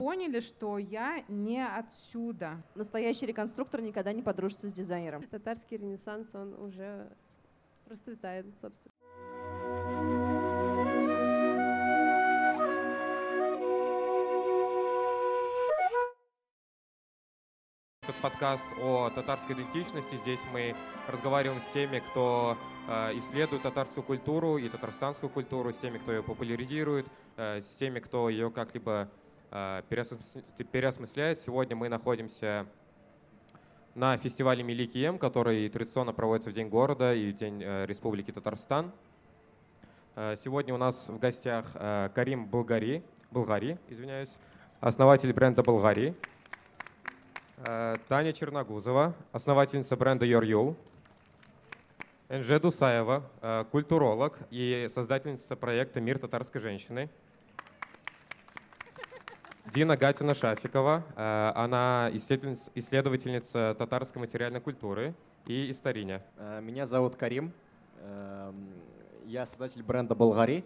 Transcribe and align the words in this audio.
поняли, 0.00 0.40
что 0.40 0.78
я 0.78 1.22
не 1.28 1.62
отсюда. 1.62 2.62
Настоящий 2.74 3.26
реконструктор 3.26 3.82
никогда 3.82 4.14
не 4.14 4.22
подружится 4.22 4.70
с 4.70 4.72
дизайнером. 4.72 5.22
Татарский 5.24 5.76
ренессанс, 5.76 6.26
он 6.32 6.54
уже 6.54 7.06
расцветает, 7.86 8.46
собственно. 8.62 8.94
Этот 18.04 18.16
подкаст 18.22 18.64
о 18.82 19.10
татарской 19.10 19.54
идентичности. 19.54 20.16
Здесь 20.22 20.40
мы 20.54 20.74
разговариваем 21.08 21.60
с 21.60 21.74
теми, 21.74 21.98
кто 21.98 22.56
э, 22.88 23.18
исследует 23.18 23.60
татарскую 23.60 24.02
культуру 24.02 24.56
и 24.56 24.66
татарстанскую 24.70 25.28
культуру, 25.28 25.74
с 25.74 25.76
теми, 25.76 25.98
кто 25.98 26.12
ее 26.12 26.22
популяризирует, 26.22 27.06
э, 27.36 27.60
с 27.60 27.76
теми, 27.76 27.98
кто 28.00 28.30
ее 28.30 28.50
как-либо 28.50 29.10
переосмысляет. 29.50 31.40
Сегодня 31.40 31.74
мы 31.74 31.88
находимся 31.88 32.66
на 33.94 34.16
фестивале 34.16 34.62
Миликием, 34.62 35.18
который 35.18 35.68
традиционно 35.68 36.12
проводится 36.12 36.50
в 36.50 36.52
День 36.52 36.68
города 36.68 37.12
и 37.12 37.32
в 37.32 37.36
День 37.36 37.60
э, 37.62 37.86
Республики 37.86 38.30
Татарстан. 38.30 38.92
Э, 40.14 40.36
сегодня 40.42 40.72
у 40.72 40.76
нас 40.76 41.08
в 41.08 41.18
гостях 41.18 41.66
э, 41.74 42.10
Карим 42.14 42.46
Булгари, 42.46 43.02
Булгари, 43.32 43.78
извиняюсь, 43.88 44.30
основатель 44.80 45.32
бренда 45.32 45.64
Булгари. 45.64 46.14
Э, 47.66 47.96
Таня 48.06 48.32
Черногузова, 48.32 49.14
основательница 49.32 49.96
бренда 49.96 50.24
Your 50.24 50.76
Энже 52.28 52.60
Дусаева, 52.60 53.24
э, 53.42 53.64
культуролог 53.72 54.38
и 54.50 54.88
создательница 54.94 55.56
проекта 55.56 56.00
«Мир 56.00 56.20
татарской 56.20 56.60
женщины». 56.60 57.10
Дина 59.72 59.96
Гатина 59.96 60.34
Шафикова, 60.34 61.04
э, 61.14 61.52
она 61.54 62.10
исследовательница, 62.12 63.76
татарской 63.78 64.20
материальной 64.20 64.60
культуры 64.60 65.14
и 65.46 65.70
историня. 65.70 66.22
Меня 66.60 66.86
зовут 66.86 67.16
Карим, 67.16 67.52
я 69.26 69.46
создатель 69.46 69.82
бренда 69.82 70.14
Болгари. 70.14 70.64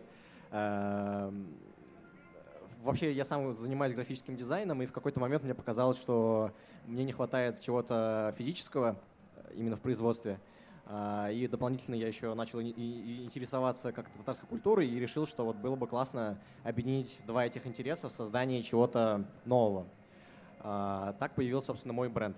Вообще, 2.85 3.13
я 3.13 3.25
сам 3.25 3.53
занимаюсь 3.55 3.95
графическим 3.95 4.37
дизайном, 4.37 4.83
и 4.83 4.87
в 4.87 4.93
какой-то 4.93 5.19
момент 5.19 5.43
мне 5.43 5.55
показалось, 5.55 5.99
что 5.99 6.51
мне 6.87 7.05
не 7.05 7.13
хватает 7.13 7.59
чего-то 7.61 8.35
физического 8.37 8.97
э, 9.37 9.55
именно 9.55 9.77
в 9.77 9.81
производстве. 9.81 10.39
А, 10.87 11.31
и 11.31 11.47
дополнительно 11.47 11.95
я 11.95 12.09
еще 12.09 12.35
начал 12.35 12.61
интересоваться 12.61 13.93
как 13.93 14.09
татарской 14.11 14.49
культурой 14.49 14.87
и 14.87 14.99
решил, 14.99 15.27
что 15.27 15.45
вот 15.45 15.57
было 15.57 15.77
бы 15.77 15.87
классно 15.87 16.39
объединить 16.63 17.21
два 17.27 17.47
этих 17.47 17.67
интереса 17.67 18.09
в 18.09 18.13
создании 18.13 18.61
чего-то 18.61 19.25
нового. 19.45 19.87
А, 20.61 21.15
так 21.19 21.35
появился, 21.35 21.69
собственно, 21.69 21.95
мой 21.95 22.09
бренд. 22.09 22.37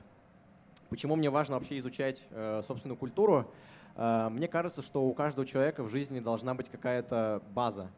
Почему 0.88 1.16
мне 1.16 1.30
важно 1.30 1.56
вообще 1.56 1.78
изучать 1.78 2.26
э, 2.30 2.62
собственную 2.64 2.96
культуру? 2.96 3.50
А, 3.96 4.30
мне 4.30 4.46
кажется, 4.46 4.82
что 4.82 5.04
у 5.04 5.12
каждого 5.14 5.44
человека 5.44 5.82
в 5.82 5.88
жизни 5.88 6.20
должна 6.20 6.54
быть 6.54 6.68
какая-то 6.68 7.42
база, 7.52 7.90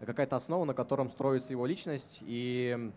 какая-то 0.00 0.36
основа, 0.36 0.66
на 0.66 0.74
котором 0.74 1.08
строится 1.08 1.52
его 1.52 1.64
личность. 1.64 2.18
И, 2.22 2.92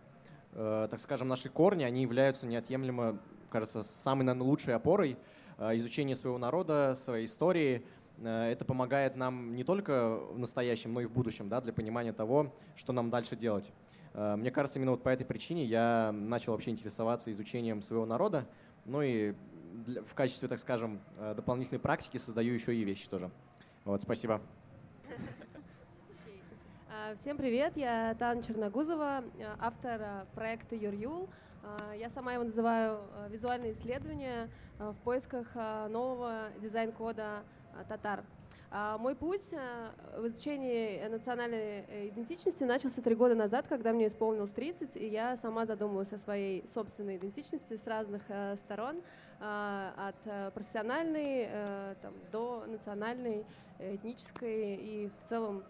э, 0.52 0.88
так 0.90 1.00
скажем, 1.00 1.28
наши 1.28 1.48
корни, 1.48 1.84
они 1.84 2.02
являются 2.02 2.46
неотъемлемо, 2.46 3.18
кажется, 3.48 3.84
самой, 3.84 4.24
наверное, 4.24 4.46
лучшей 4.46 4.74
опорой 4.74 5.16
э, 5.58 5.76
изучения 5.76 6.16
своего 6.16 6.38
народа, 6.38 6.96
своей 6.98 7.26
истории. 7.26 7.84
Э, 8.18 8.50
это 8.50 8.64
помогает 8.64 9.16
нам 9.16 9.54
не 9.54 9.64
только 9.64 10.16
в 10.16 10.38
настоящем, 10.38 10.94
но 10.94 11.00
и 11.00 11.04
в 11.04 11.12
будущем, 11.12 11.48
да, 11.48 11.60
для 11.60 11.72
понимания 11.72 12.12
того, 12.12 12.54
что 12.74 12.92
нам 12.92 13.10
дальше 13.10 13.36
делать. 13.36 13.70
Мне 14.14 14.50
кажется, 14.50 14.78
именно 14.78 14.92
вот 14.92 15.02
по 15.02 15.10
этой 15.10 15.24
причине 15.24 15.64
я 15.64 16.10
начал 16.12 16.52
вообще 16.52 16.70
интересоваться 16.70 17.30
изучением 17.30 17.82
своего 17.82 18.06
народа, 18.06 18.46
ну 18.86 19.02
и 19.02 19.34
в 20.06 20.14
качестве, 20.14 20.48
так 20.48 20.58
скажем, 20.58 20.98
дополнительной 21.36 21.78
практики 21.78 22.16
создаю 22.16 22.54
еще 22.54 22.74
и 22.74 22.82
вещи 22.82 23.06
тоже. 23.08 23.30
Вот, 23.84 24.02
спасибо. 24.02 24.40
Всем 27.22 27.38
привет, 27.38 27.74
я 27.76 28.14
Тана 28.18 28.42
Черногузова, 28.42 29.24
э, 29.38 29.44
автор 29.58 29.98
э, 29.98 30.24
проекта 30.34 30.76
Юрюл. 30.76 31.26
Э, 31.68 31.96
я 31.98 32.08
сама 32.10 32.32
его 32.32 32.44
называю 32.44 33.00
«Визуальные 33.28 33.72
исследования 33.72 34.48
в 34.78 34.96
поисках 35.04 35.54
нового 35.88 36.50
дизайн-кода 36.60 37.42
татар». 37.88 38.24
Мой 38.98 39.14
путь 39.14 39.50
в 40.18 40.26
изучении 40.26 41.02
национальной 41.08 42.10
идентичности 42.10 42.64
начался 42.64 43.00
три 43.00 43.14
года 43.14 43.34
назад, 43.34 43.66
когда 43.66 43.94
мне 43.94 44.08
исполнилось 44.08 44.50
30, 44.50 44.94
и 44.96 45.06
я 45.06 45.38
сама 45.38 45.64
задумалась 45.64 46.12
о 46.12 46.18
своей 46.18 46.66
собственной 46.68 47.16
идентичности 47.16 47.78
с 47.82 47.86
разных 47.86 48.22
сторон, 48.58 49.00
от 49.40 50.52
профессиональной 50.52 51.48
там, 52.02 52.12
до 52.30 52.66
национальной, 52.66 53.46
этнической 53.78 54.74
и 54.76 55.10
в 55.18 55.28
целом 55.30 55.64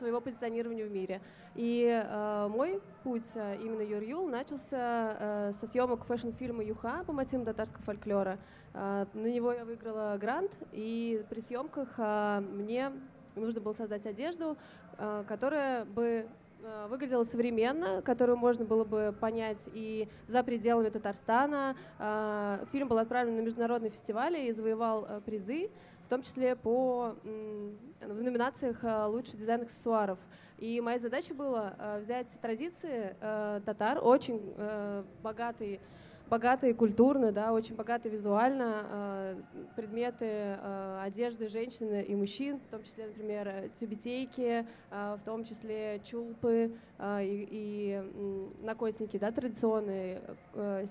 своего 0.00 0.20
позиционирования 0.20 0.86
в 0.86 0.90
мире. 0.90 1.20
И 1.54 1.86
э, 1.88 2.48
мой 2.48 2.80
путь 3.04 3.30
э, 3.34 3.56
именно 3.60 3.82
Юрюл 3.82 4.26
начался 4.26 5.16
э, 5.18 5.52
со 5.60 5.66
съемок 5.66 6.04
фэшн-фильма 6.04 6.64
«Юха» 6.64 7.04
по 7.06 7.12
мотивам 7.12 7.44
татарского 7.44 7.82
фольклора. 7.82 8.38
Э, 8.72 9.06
на 9.12 9.26
него 9.26 9.52
я 9.52 9.64
выиграла 9.64 10.16
грант, 10.18 10.52
и 10.72 11.24
при 11.28 11.40
съемках 11.40 11.94
э, 11.98 12.40
мне 12.40 12.92
нужно 13.36 13.60
было 13.60 13.72
создать 13.74 14.06
одежду, 14.06 14.56
э, 14.98 15.24
которая 15.28 15.84
бы 15.84 16.26
э, 16.62 16.86
выглядела 16.88 17.24
современно, 17.24 18.00
которую 18.02 18.38
можно 18.38 18.64
было 18.64 18.84
бы 18.84 19.14
понять 19.20 19.60
и 19.74 20.08
за 20.28 20.42
пределами 20.42 20.88
Татарстана. 20.88 21.76
Э, 21.98 22.64
фильм 22.72 22.88
был 22.88 22.98
отправлен 22.98 23.36
на 23.36 23.40
международные 23.40 23.90
фестивали 23.90 24.46
и 24.46 24.52
завоевал 24.52 25.06
призы 25.26 25.70
том 26.10 26.22
числе 26.22 26.56
по, 26.56 27.14
в 27.22 28.22
номинациях 28.22 28.82
э, 28.82 29.04
«Лучший 29.06 29.38
дизайн 29.38 29.62
аксессуаров». 29.62 30.18
И 30.58 30.80
моя 30.80 30.98
задача 30.98 31.32
была 31.32 31.74
э, 31.78 32.00
взять 32.00 32.26
традиции 32.42 33.16
э, 33.20 33.60
татар, 33.64 34.00
очень 34.02 34.40
богатые, 35.22 35.80
богатые 36.28 36.74
культурно, 36.74 37.30
да, 37.30 37.52
очень 37.52 37.76
богатые 37.76 38.12
визуально, 38.12 39.36
предметы 39.76 40.58
одежды 41.00 41.48
женщин 41.48 41.94
и 41.94 42.14
мужчин, 42.14 42.58
в 42.58 42.70
том 42.70 42.82
числе, 42.82 43.06
например, 43.06 43.70
тюбетейки, 43.78 44.66
в 44.90 45.20
том 45.24 45.44
числе 45.44 46.00
чулпы 46.04 46.72
и, 47.00 47.48
и 47.50 48.56
накосники 48.62 49.18
да, 49.18 49.30
традиционные, 49.30 50.20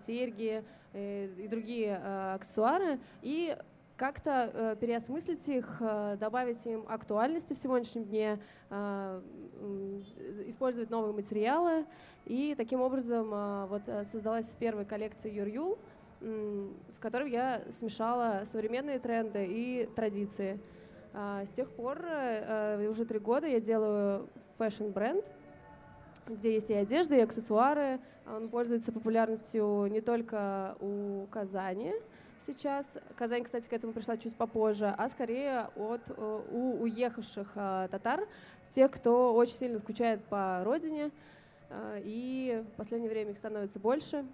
серьги 0.06 0.64
и 0.94 1.48
другие 1.50 1.96
аксессуары, 1.96 3.00
и 3.22 3.56
как-то 4.00 4.50
э, 4.54 4.76
переосмыслить 4.80 5.46
их, 5.50 5.78
э, 5.82 6.16
добавить 6.18 6.66
им 6.66 6.86
актуальности 6.88 7.54
в 7.54 7.58
сегодняшнем 7.58 8.06
дне, 8.06 8.40
э, 8.70 9.22
использовать 10.48 10.90
новые 10.90 11.14
материалы. 11.14 11.86
И 12.26 12.56
таким 12.56 12.80
образом 12.80 13.30
э, 13.34 13.66
вот 13.66 13.82
э, 13.88 14.06
создалась 14.06 14.46
первая 14.58 14.86
коллекция 14.86 15.34
Юрюл, 15.34 15.78
э, 16.22 16.70
в 16.96 17.00
которой 17.02 17.30
я 17.30 17.62
смешала 17.78 18.44
современные 18.50 19.00
тренды 19.00 19.46
и 19.46 19.90
традиции. 19.98 20.62
Э, 21.14 21.44
с 21.46 21.50
тех 21.50 21.70
пор, 21.70 22.00
э, 22.02 22.88
уже 22.88 23.04
три 23.04 23.20
года, 23.20 23.48
я 23.48 23.60
делаю 23.60 24.30
fashion-бренд, 24.58 25.26
где 26.26 26.54
есть 26.54 26.70
и 26.70 26.74
одежда, 26.74 27.16
и 27.16 27.20
аксессуары. 27.20 28.00
Он 28.26 28.48
пользуется 28.48 28.94
популярностью 28.94 29.88
не 29.88 30.00
только 30.00 30.78
у 30.80 31.26
Казани, 31.32 31.94
сейчас. 32.46 32.86
Казань, 33.16 33.44
кстати, 33.44 33.68
к 33.68 33.74
этому 33.74 33.94
пришла 33.94 34.18
чуть 34.18 34.36
попозже, 34.36 34.94
а 34.98 35.10
скорее 35.10 35.70
от 35.76 36.10
э, 36.10 36.42
у 36.52 36.82
уехавших 36.84 37.52
э, 37.56 37.88
татар, 37.92 38.28
тех, 38.70 38.92
кто 38.92 39.34
очень 39.34 39.56
сильно 39.56 39.80
скучает 39.80 40.24
по 40.26 40.64
родине, 40.64 41.12
э, 41.70 42.02
и 42.04 42.64
в 42.74 42.78
последнее 42.78 43.10
время 43.10 43.32
их 43.32 43.38
становится 43.38 43.80
больше. 43.80 44.26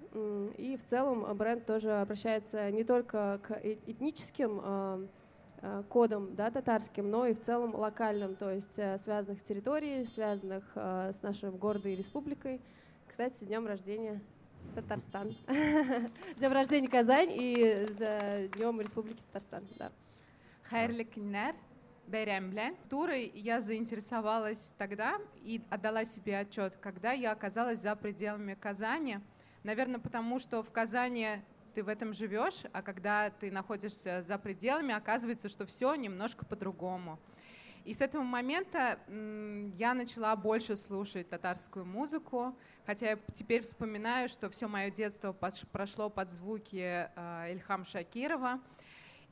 И 0.57 0.77
в 0.77 0.85
целом 0.85 1.25
бренд 1.37 1.65
тоже 1.65 1.93
обращается 1.93 2.71
не 2.71 2.83
только 2.83 3.39
к 3.43 3.59
этническим 3.63 5.09
кодам 5.89 6.35
да, 6.35 6.51
татарским, 6.51 7.09
но 7.09 7.25
и 7.25 7.33
в 7.33 7.41
целом 7.41 7.73
локальным, 7.73 8.35
то 8.35 8.51
есть 8.51 8.75
связанных 9.03 9.39
с 9.39 9.43
территорией, 9.43 10.05
связанных 10.05 10.63
с 10.75 11.21
нашим 11.23 11.57
городом 11.57 11.91
и 11.91 11.95
республикой. 11.95 12.61
Кстати, 13.07 13.33
с 13.35 13.39
днем 13.39 13.65
рождения 13.65 14.21
Татарстан. 14.73 15.35
Днем 16.37 16.51
рождения 16.51 16.87
Казань 16.87 17.29
и 17.31 17.85
за 17.97 18.47
Днем 18.55 18.81
Республики 18.81 19.21
Татарстан. 19.31 19.63
Да. 19.77 19.91
Хайрлы 20.63 21.03
киннер, 21.03 21.55
Берембле, 22.07 22.75
которой 22.83 23.31
я 23.35 23.61
заинтересовалась 23.61 24.73
тогда 24.77 25.19
и 25.43 25.61
отдала 25.69 26.05
себе 26.05 26.39
отчет, 26.39 26.77
когда 26.81 27.11
я 27.11 27.31
оказалась 27.31 27.79
за 27.79 27.95
пределами 27.95 28.53
Казани. 28.53 29.19
Наверное, 29.63 29.99
потому 29.99 30.39
что 30.39 30.63
в 30.63 30.71
Казани 30.71 31.27
ты 31.73 31.83
в 31.83 31.89
этом 31.89 32.13
живешь, 32.13 32.63
а 32.71 32.81
когда 32.81 33.29
ты 33.29 33.51
находишься 33.51 34.21
за 34.21 34.37
пределами, 34.37 34.93
оказывается, 34.93 35.49
что 35.49 35.65
все 35.65 35.93
немножко 35.95 36.45
по-другому. 36.45 37.19
И 37.83 37.93
с 37.93 38.01
этого 38.01 38.23
момента 38.23 38.97
я 39.77 39.93
начала 39.93 40.35
больше 40.35 40.75
слушать 40.75 41.29
татарскую 41.29 41.85
музыку, 41.85 42.57
хотя 42.85 43.11
я 43.11 43.19
теперь 43.33 43.63
вспоминаю, 43.63 44.29
что 44.29 44.49
все 44.49 44.67
мое 44.67 44.89
детство 44.89 45.33
прошло 45.71 46.09
под 46.09 46.31
звуки 46.31 47.09
э, 47.15 47.51
Ильхам 47.51 47.85
Шакирова. 47.85 48.59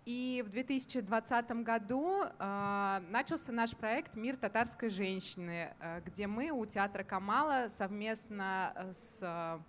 И 0.06 0.44
в 0.46 0.50
2020 0.50 1.52
году 1.64 2.24
э, 2.24 3.02
начался 3.10 3.54
наш 3.54 3.72
проект 3.72 4.16
«Мир 4.16 4.36
татарской 4.36 4.90
женщины», 4.90 5.74
э, 5.80 6.02
где 6.06 6.28
мы 6.28 6.52
у 6.52 6.66
театра 6.66 7.04
Камала 7.04 7.68
совместно 7.70 8.92
с 8.92 9.20
э, 9.22 9.60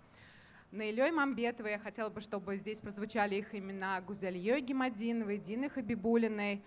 Наилей 0.71 1.11
Мамбетовой, 1.11 1.71
я 1.71 1.79
хотела 1.79 2.09
бы, 2.09 2.19
чтобы 2.19 2.57
здесь 2.57 2.79
прозвучали 2.79 3.35
их 3.35 3.55
имена 3.55 4.01
Гузельей 4.01 4.59
Гемадиновой, 4.59 5.37
Дины 5.37 5.69
Хабибулиной, 5.69 6.61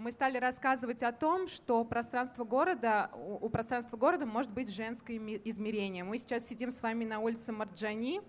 мы 0.00 0.12
стали 0.12 0.38
рассказывать 0.38 1.02
о 1.02 1.12
том, 1.12 1.46
что 1.46 1.84
пространство 1.84 2.44
города, 2.44 3.10
у 3.14 3.48
пространства 3.50 3.98
города 3.98 4.24
может 4.24 4.50
быть 4.50 4.74
женское 4.74 5.18
измерение. 5.44 6.04
Мы 6.04 6.16
сейчас 6.16 6.48
сидим 6.48 6.70
с 6.70 6.80
вами 6.80 7.04
на 7.04 7.20
улице 7.20 7.52
Марджани, 7.52 8.22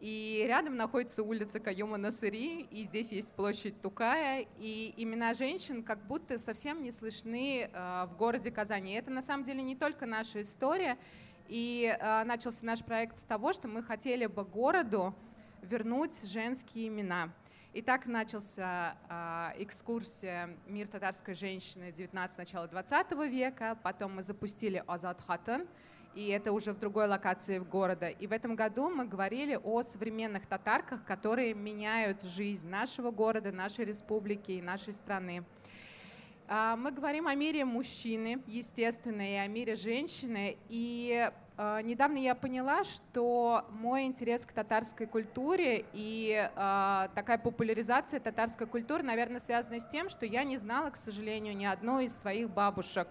и 0.00 0.44
рядом 0.48 0.76
находится 0.76 1.22
улица 1.22 1.60
Каюма 1.60 1.98
Насыри, 1.98 2.62
и 2.62 2.84
здесь 2.84 3.12
есть 3.12 3.34
площадь 3.34 3.80
Тукая, 3.82 4.46
и 4.58 4.94
имена 4.96 5.34
женщин 5.34 5.82
как 5.82 6.06
будто 6.06 6.38
совсем 6.38 6.82
не 6.82 6.90
слышны 6.90 7.68
э, 7.70 8.06
в 8.06 8.16
городе 8.16 8.50
Казани. 8.50 8.94
И 8.94 8.96
это 8.96 9.10
на 9.10 9.22
самом 9.22 9.44
деле 9.44 9.62
не 9.62 9.76
только 9.76 10.06
наша 10.06 10.40
история, 10.40 10.96
и 11.48 11.94
э, 12.00 12.24
начался 12.24 12.64
наш 12.64 12.82
проект 12.82 13.18
с 13.18 13.22
того, 13.22 13.52
что 13.52 13.68
мы 13.68 13.82
хотели 13.82 14.24
бы 14.24 14.44
городу 14.44 15.14
вернуть 15.60 16.14
женские 16.24 16.88
имена. 16.88 17.30
И 17.74 17.82
так 17.82 18.06
начался 18.06 18.96
э, 19.08 19.62
экскурсия 19.64 20.56
«Мир 20.68 20.86
татарской 20.86 21.34
женщины 21.34 21.90
19 21.90 22.38
начала 22.38 22.68
20 22.68 23.10
века». 23.28 23.76
Потом 23.82 24.14
мы 24.14 24.22
запустили 24.22 24.80
«Азат 24.86 25.20
Хатан», 25.20 25.66
и 26.14 26.28
это 26.28 26.52
уже 26.52 26.72
в 26.72 26.78
другой 26.78 27.08
локации 27.08 27.58
города. 27.58 28.08
И 28.08 28.28
в 28.28 28.32
этом 28.32 28.54
году 28.54 28.90
мы 28.90 29.06
говорили 29.06 29.58
о 29.60 29.82
современных 29.82 30.46
татарках, 30.46 31.04
которые 31.04 31.52
меняют 31.52 32.22
жизнь 32.22 32.68
нашего 32.68 33.10
города, 33.10 33.50
нашей 33.50 33.86
республики 33.86 34.52
и 34.52 34.62
нашей 34.62 34.94
страны. 34.94 35.42
А, 36.46 36.76
мы 36.76 36.92
говорим 36.92 37.26
о 37.26 37.34
мире 37.34 37.64
мужчины, 37.64 38.40
естественно, 38.46 39.28
и 39.28 39.34
о 39.34 39.48
мире 39.48 39.74
женщины. 39.74 40.58
И 40.68 41.28
недавно 41.56 42.18
я 42.18 42.34
поняла, 42.34 42.82
что 42.84 43.64
мой 43.70 44.04
интерес 44.04 44.44
к 44.44 44.52
татарской 44.52 45.06
культуре 45.06 45.84
и 45.92 46.50
э, 46.54 47.08
такая 47.14 47.38
популяризация 47.38 48.18
татарской 48.18 48.66
культуры, 48.66 49.04
наверное, 49.04 49.40
связана 49.40 49.78
с 49.78 49.86
тем, 49.86 50.08
что 50.08 50.26
я 50.26 50.42
не 50.42 50.58
знала, 50.58 50.90
к 50.90 50.96
сожалению, 50.96 51.56
ни 51.56 51.64
одной 51.64 52.06
из 52.06 52.16
своих 52.16 52.50
бабушек. 52.50 53.06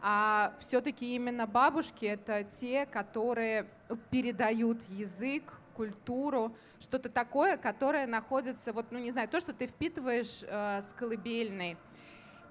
А 0.00 0.54
все-таки 0.58 1.14
именно 1.14 1.46
бабушки 1.46 2.04
это 2.04 2.42
те, 2.42 2.86
которые 2.86 3.66
передают 4.10 4.82
язык, 4.88 5.52
культуру, 5.76 6.56
что-то 6.80 7.08
такое, 7.08 7.56
которое 7.56 8.06
находится, 8.06 8.72
вот, 8.72 8.86
ну 8.90 8.98
не 8.98 9.12
знаю, 9.12 9.28
то, 9.28 9.40
что 9.40 9.52
ты 9.52 9.68
впитываешь 9.68 10.42
э, 10.42 10.82
с 10.82 10.92
колыбельной. 10.94 11.76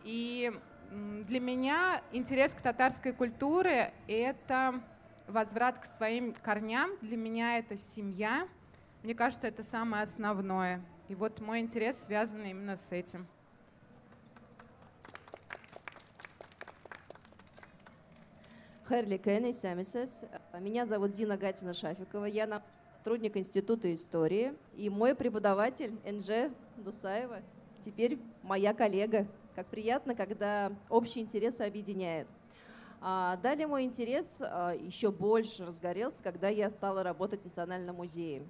И 0.03 0.51
для 0.91 1.39
меня 1.39 2.01
интерес 2.11 2.53
к 2.53 2.61
татарской 2.61 3.13
культуре— 3.13 3.93
это 4.07 4.81
возврат 5.31 5.79
к 5.79 5.85
своим 5.85 6.33
корням. 6.33 6.91
Для 7.01 7.17
меня 7.17 7.57
это 7.57 7.77
семья. 7.77 8.47
Мне 9.03 9.15
кажется, 9.15 9.47
это 9.47 9.63
самое 9.63 10.03
основное. 10.03 10.81
И 11.07 11.15
вот 11.15 11.39
мой 11.39 11.59
интерес 11.59 11.97
связан 12.05 12.43
именно 12.43 12.77
с 12.77 12.91
этим. 12.91 13.25
Хэрли 18.85 19.17
Кенни 19.17 19.53
Сямисес. 19.53 20.21
Меня 20.59 20.85
зовут 20.85 21.11
Дина 21.11 21.37
Гатина 21.37 21.73
Шафикова. 21.73 22.25
Я 22.25 22.61
сотрудник 22.97 23.37
Института 23.37 23.93
истории. 23.95 24.53
И 24.75 24.89
мой 24.89 25.15
преподаватель 25.15 25.97
Энже 26.05 26.51
Дусаева 26.77 27.41
теперь 27.81 28.19
моя 28.43 28.73
коллега. 28.73 29.27
Как 29.55 29.67
приятно, 29.67 30.13
когда 30.13 30.71
общие 30.89 31.23
интересы 31.23 31.63
объединяют. 31.63 32.27
А 33.03 33.37
далее 33.37 33.65
мой 33.65 33.83
интерес 33.83 34.37
а, 34.41 34.73
еще 34.75 35.11
больше 35.11 35.65
разгорелся, 35.65 36.21
когда 36.21 36.49
я 36.49 36.69
стала 36.69 37.01
работать 37.01 37.41
в 37.41 37.45
Национальном 37.45 37.95
музее. 37.95 38.45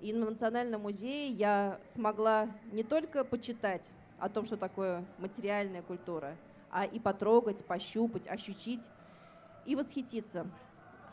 И 0.00 0.12
на 0.12 0.30
Национальном 0.30 0.82
музее 0.82 1.28
я 1.30 1.80
смогла 1.92 2.48
не 2.70 2.84
только 2.84 3.24
почитать 3.24 3.90
о 4.20 4.28
том, 4.28 4.46
что 4.46 4.56
такое 4.56 5.04
материальная 5.18 5.82
культура, 5.82 6.36
а 6.70 6.84
и 6.84 7.00
потрогать, 7.00 7.64
пощупать, 7.64 8.28
ощутить 8.28 8.88
и 9.66 9.74
восхититься. 9.74 10.46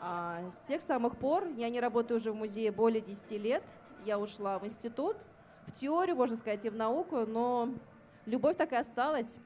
А 0.00 0.48
с 0.52 0.68
тех 0.68 0.80
самых 0.80 1.16
пор, 1.16 1.48
я 1.56 1.68
не 1.70 1.80
работаю 1.80 2.20
уже 2.20 2.30
в 2.30 2.36
музее 2.36 2.70
более 2.70 3.00
10 3.00 3.30
лет, 3.32 3.64
я 4.04 4.20
ушла 4.20 4.60
в 4.60 4.66
институт, 4.66 5.16
в 5.66 5.72
теорию, 5.72 6.14
можно 6.14 6.36
сказать, 6.36 6.64
и 6.64 6.70
в 6.70 6.76
науку, 6.76 7.26
но 7.26 7.70
любовь 8.26 8.56
так 8.56 8.72
и 8.72 8.76
осталась. 8.76 9.36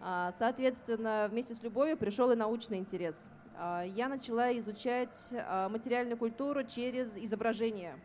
А, 0.00 0.32
соответственно, 0.38 1.28
вместе 1.30 1.54
с 1.54 1.62
любовью 1.62 1.96
пришел 1.96 2.30
и 2.30 2.36
научный 2.36 2.78
интерес. 2.78 3.28
А, 3.56 3.82
я 3.82 4.08
начала 4.08 4.56
изучать 4.58 5.28
а, 5.32 5.68
материальную 5.68 6.16
культуру 6.16 6.64
через 6.64 7.16
изображение. 7.16 7.96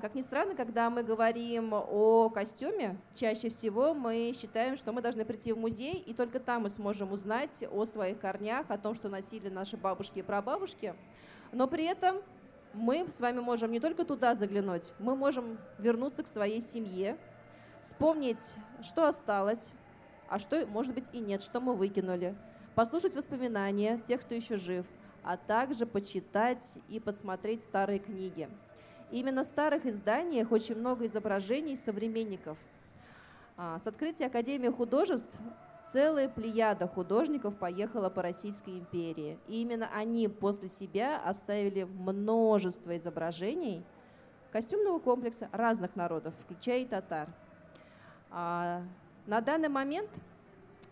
Как 0.00 0.14
ни 0.14 0.20
странно, 0.20 0.54
когда 0.54 0.90
мы 0.90 1.02
говорим 1.02 1.74
о 1.74 2.30
костюме, 2.30 2.96
чаще 3.16 3.48
всего 3.48 3.94
мы 3.94 4.32
считаем, 4.32 4.76
что 4.76 4.92
мы 4.92 5.02
должны 5.02 5.24
прийти 5.24 5.52
в 5.52 5.58
музей, 5.58 5.94
и 5.94 6.14
только 6.14 6.38
там 6.38 6.62
мы 6.62 6.70
сможем 6.70 7.10
узнать 7.10 7.64
о 7.68 7.84
своих 7.84 8.20
корнях, 8.20 8.66
о 8.68 8.78
том, 8.78 8.94
что 8.94 9.08
носили 9.08 9.48
наши 9.48 9.76
бабушки 9.76 10.20
и 10.20 10.22
прабабушки. 10.22 10.94
Но 11.50 11.66
при 11.66 11.82
этом 11.82 12.22
мы 12.74 13.08
с 13.10 13.18
вами 13.20 13.40
можем 13.40 13.72
не 13.72 13.80
только 13.80 14.04
туда 14.04 14.36
заглянуть, 14.36 14.92
мы 15.00 15.16
можем 15.16 15.58
вернуться 15.78 16.22
к 16.22 16.28
своей 16.28 16.60
семье, 16.60 17.18
вспомнить, 17.80 18.54
что 18.82 19.08
осталось, 19.08 19.72
а 20.32 20.38
что, 20.38 20.66
может 20.66 20.94
быть, 20.94 21.04
и 21.12 21.20
нет, 21.20 21.42
что 21.42 21.60
мы 21.60 21.74
выкинули, 21.74 22.34
послушать 22.74 23.14
воспоминания 23.14 24.00
тех, 24.08 24.22
кто 24.22 24.34
еще 24.34 24.56
жив, 24.56 24.86
а 25.22 25.36
также 25.36 25.84
почитать 25.84 26.78
и 26.88 26.98
посмотреть 27.00 27.60
старые 27.60 27.98
книги. 27.98 28.48
именно 29.10 29.44
в 29.44 29.46
старых 29.46 29.84
изданиях 29.84 30.50
очень 30.50 30.76
много 30.76 31.04
изображений 31.04 31.76
современников. 31.76 32.56
А, 33.58 33.78
с 33.78 33.86
открытия 33.86 34.24
Академии 34.26 34.70
художеств 34.70 35.38
целая 35.92 36.30
плеяда 36.30 36.88
художников 36.88 37.54
поехала 37.58 38.08
по 38.08 38.22
Российской 38.22 38.78
империи. 38.78 39.38
И 39.48 39.60
именно 39.60 39.90
они 39.94 40.28
после 40.28 40.70
себя 40.70 41.20
оставили 41.22 41.82
множество 41.82 42.96
изображений 42.96 43.84
костюмного 44.50 44.98
комплекса 44.98 45.50
разных 45.52 45.94
народов, 45.94 46.32
включая 46.42 46.78
и 46.78 46.86
татар. 46.86 47.28
На 49.26 49.40
данный 49.40 49.68
момент, 49.68 50.10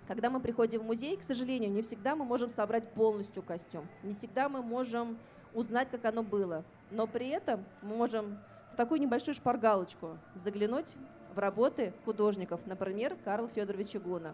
когда 0.07 0.31
мы 0.31 0.39
приходим 0.39 0.83
в 0.83 0.85
музей, 0.85 1.17
к 1.17 1.25
сожалению, 1.25 1.73
не 1.73 1.83
всегда 1.83 2.15
мы 2.15 2.25
можем 2.25 2.49
собрать 2.49 2.89
полностью 2.93 3.43
костюм, 3.43 3.89
не 4.05 4.15
всегда 4.15 4.49
мы 4.49 4.63
можем 4.63 5.19
узнать, 5.53 5.91
как 5.91 6.05
оно 6.05 6.23
было, 6.23 6.65
но 6.93 7.09
при 7.09 7.29
этом 7.29 7.65
мы 7.83 7.97
можем 7.97 8.39
в 8.73 8.77
такую 8.77 9.01
небольшую 9.01 9.35
шпаргалочку 9.35 10.17
заглянуть 10.37 10.95
в 11.35 11.39
работы 11.41 11.93
художников, 12.05 12.61
например, 12.67 13.17
Карла 13.25 13.49
Федоровича 13.49 13.99
Гуна. 13.99 14.33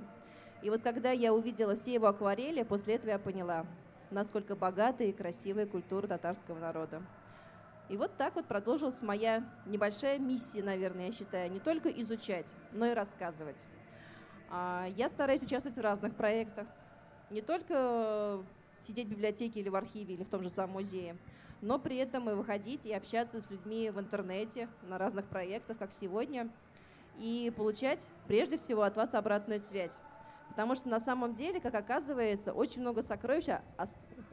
И 0.60 0.68
вот 0.68 0.82
когда 0.82 1.10
я 1.12 1.32
увидела 1.32 1.74
все 1.74 1.94
его 1.94 2.06
акварели, 2.06 2.64
после 2.64 2.96
этого 2.96 3.12
я 3.12 3.18
поняла, 3.18 3.64
насколько 4.10 4.56
богатая 4.56 5.08
и 5.08 5.12
красивая 5.12 5.64
культура 5.64 6.06
татарского 6.06 6.58
народа. 6.58 7.02
И 7.88 7.96
вот 7.96 8.14
так 8.18 8.34
вот 8.34 8.44
продолжилась 8.44 9.00
моя 9.00 9.42
небольшая 9.64 10.18
миссия, 10.18 10.62
наверное, 10.62 11.06
я 11.06 11.12
считаю, 11.12 11.50
не 11.50 11.60
только 11.60 11.88
изучать, 11.88 12.52
но 12.72 12.84
и 12.86 12.92
рассказывать. 12.92 13.64
А, 14.50 14.86
я 14.96 15.08
стараюсь 15.08 15.42
участвовать 15.42 15.76
в 15.76 15.80
разных 15.80 16.14
проектах, 16.14 16.66
не 17.30 17.40
только 17.40 18.42
сидеть 18.80 19.06
в 19.08 19.10
библиотеке 19.10 19.60
или 19.60 19.68
в 19.68 19.76
архиве, 19.76 20.14
или 20.14 20.24
в 20.24 20.28
том 20.28 20.42
же 20.42 20.50
самом 20.50 20.74
музее, 20.74 21.16
но 21.60 21.78
при 21.78 21.96
этом 21.96 22.30
и 22.30 22.34
выходить 22.34 22.86
и 22.86 22.92
общаться 22.92 23.40
с 23.40 23.50
людьми 23.50 23.90
в 23.90 23.98
интернете 23.98 24.68
на 24.82 24.98
разных 24.98 25.26
проектах, 25.26 25.78
как 25.78 25.92
сегодня, 25.92 26.48
и 27.18 27.52
получать 27.56 28.06
прежде 28.26 28.58
всего 28.58 28.82
от 28.82 28.96
вас 28.96 29.14
обратную 29.14 29.60
связь. 29.60 29.98
Потому 30.50 30.74
что 30.74 30.88
на 30.88 31.00
самом 31.00 31.34
деле, 31.34 31.60
как 31.60 31.74
оказывается, 31.74 32.52
очень 32.52 32.82
много 32.82 33.02
сокровищ 33.02 33.46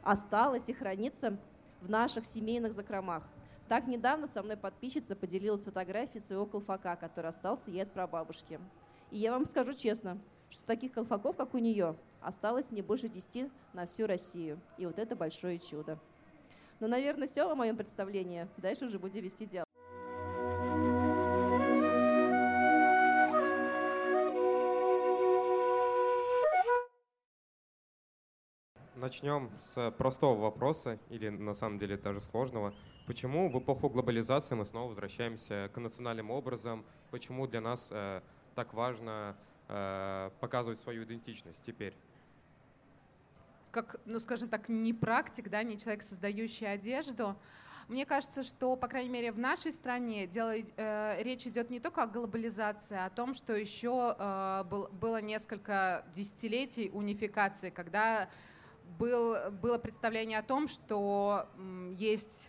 осталось 0.02 0.64
и 0.68 0.72
хранится 0.72 1.36
в 1.80 1.90
наших 1.90 2.24
семейных 2.24 2.72
закромах. 2.72 3.24
Так 3.68 3.86
недавно 3.86 4.26
со 4.26 4.42
мной 4.42 4.56
подписчица 4.56 5.16
поделилась 5.16 5.64
фотографией 5.64 6.22
своего 6.22 6.46
колфака, 6.46 6.96
который 6.96 7.30
остался 7.30 7.70
ей 7.70 7.82
от 7.82 7.92
прабабушки. 7.92 8.60
И 9.14 9.18
я 9.18 9.30
вам 9.30 9.46
скажу 9.46 9.74
честно, 9.74 10.18
что 10.50 10.66
таких 10.66 10.90
колфаков, 10.90 11.36
как 11.36 11.54
у 11.54 11.58
нее, 11.58 11.94
осталось 12.20 12.72
не 12.72 12.82
больше 12.82 13.08
10 13.08 13.48
на 13.72 13.86
всю 13.86 14.08
Россию. 14.08 14.58
И 14.76 14.86
вот 14.86 14.98
это 14.98 15.14
большое 15.14 15.60
чудо. 15.60 16.00
Ну, 16.80 16.88
наверное, 16.88 17.28
все 17.28 17.48
о 17.48 17.54
моем 17.54 17.76
представлении. 17.76 18.48
Дальше 18.56 18.86
уже 18.86 18.98
будем 18.98 19.22
вести 19.22 19.46
диалог. 19.46 19.68
начнем 28.96 29.50
с 29.74 29.90
простого 29.92 30.40
вопроса, 30.40 30.98
или 31.10 31.28
на 31.28 31.54
самом 31.54 31.78
деле 31.78 31.98
даже 31.98 32.22
сложного. 32.22 32.74
Почему 33.06 33.50
в 33.50 33.58
эпоху 33.58 33.90
глобализации 33.90 34.54
мы 34.54 34.64
снова 34.64 34.88
возвращаемся 34.88 35.70
к 35.74 35.78
национальным 35.78 36.30
образам? 36.30 36.86
Почему 37.10 37.46
для 37.46 37.60
нас 37.60 37.88
э, 37.90 38.22
так 38.54 38.72
важно 38.74 39.36
э, 39.68 40.30
показывать 40.40 40.80
свою 40.80 41.04
идентичность 41.04 41.60
теперь? 41.66 41.94
Как, 43.70 43.96
ну, 44.04 44.20
скажем 44.20 44.48
так, 44.48 44.68
не 44.68 44.92
практик, 44.92 45.48
да, 45.48 45.62
не 45.62 45.78
человек, 45.78 46.02
создающий 46.02 46.70
одежду, 46.70 47.36
мне 47.88 48.06
кажется, 48.06 48.42
что, 48.42 48.76
по 48.76 48.88
крайней 48.88 49.10
мере, 49.10 49.30
в 49.32 49.38
нашей 49.38 49.72
стране 49.72 50.26
дело, 50.26 50.54
э, 50.54 51.22
речь 51.22 51.46
идет 51.46 51.68
не 51.68 51.80
только 51.80 52.04
о 52.04 52.06
глобализации, 52.06 52.96
а 52.96 53.06
о 53.06 53.10
том, 53.10 53.34
что 53.34 53.54
еще 53.54 54.16
э, 54.18 54.64
был, 54.64 54.88
было 54.88 55.20
несколько 55.20 56.06
десятилетий 56.14 56.90
унификации, 56.94 57.68
когда 57.70 58.30
был, 58.98 59.50
было 59.50 59.78
представление 59.78 60.38
о 60.38 60.42
том, 60.42 60.66
что 60.66 61.48
есть 61.96 62.48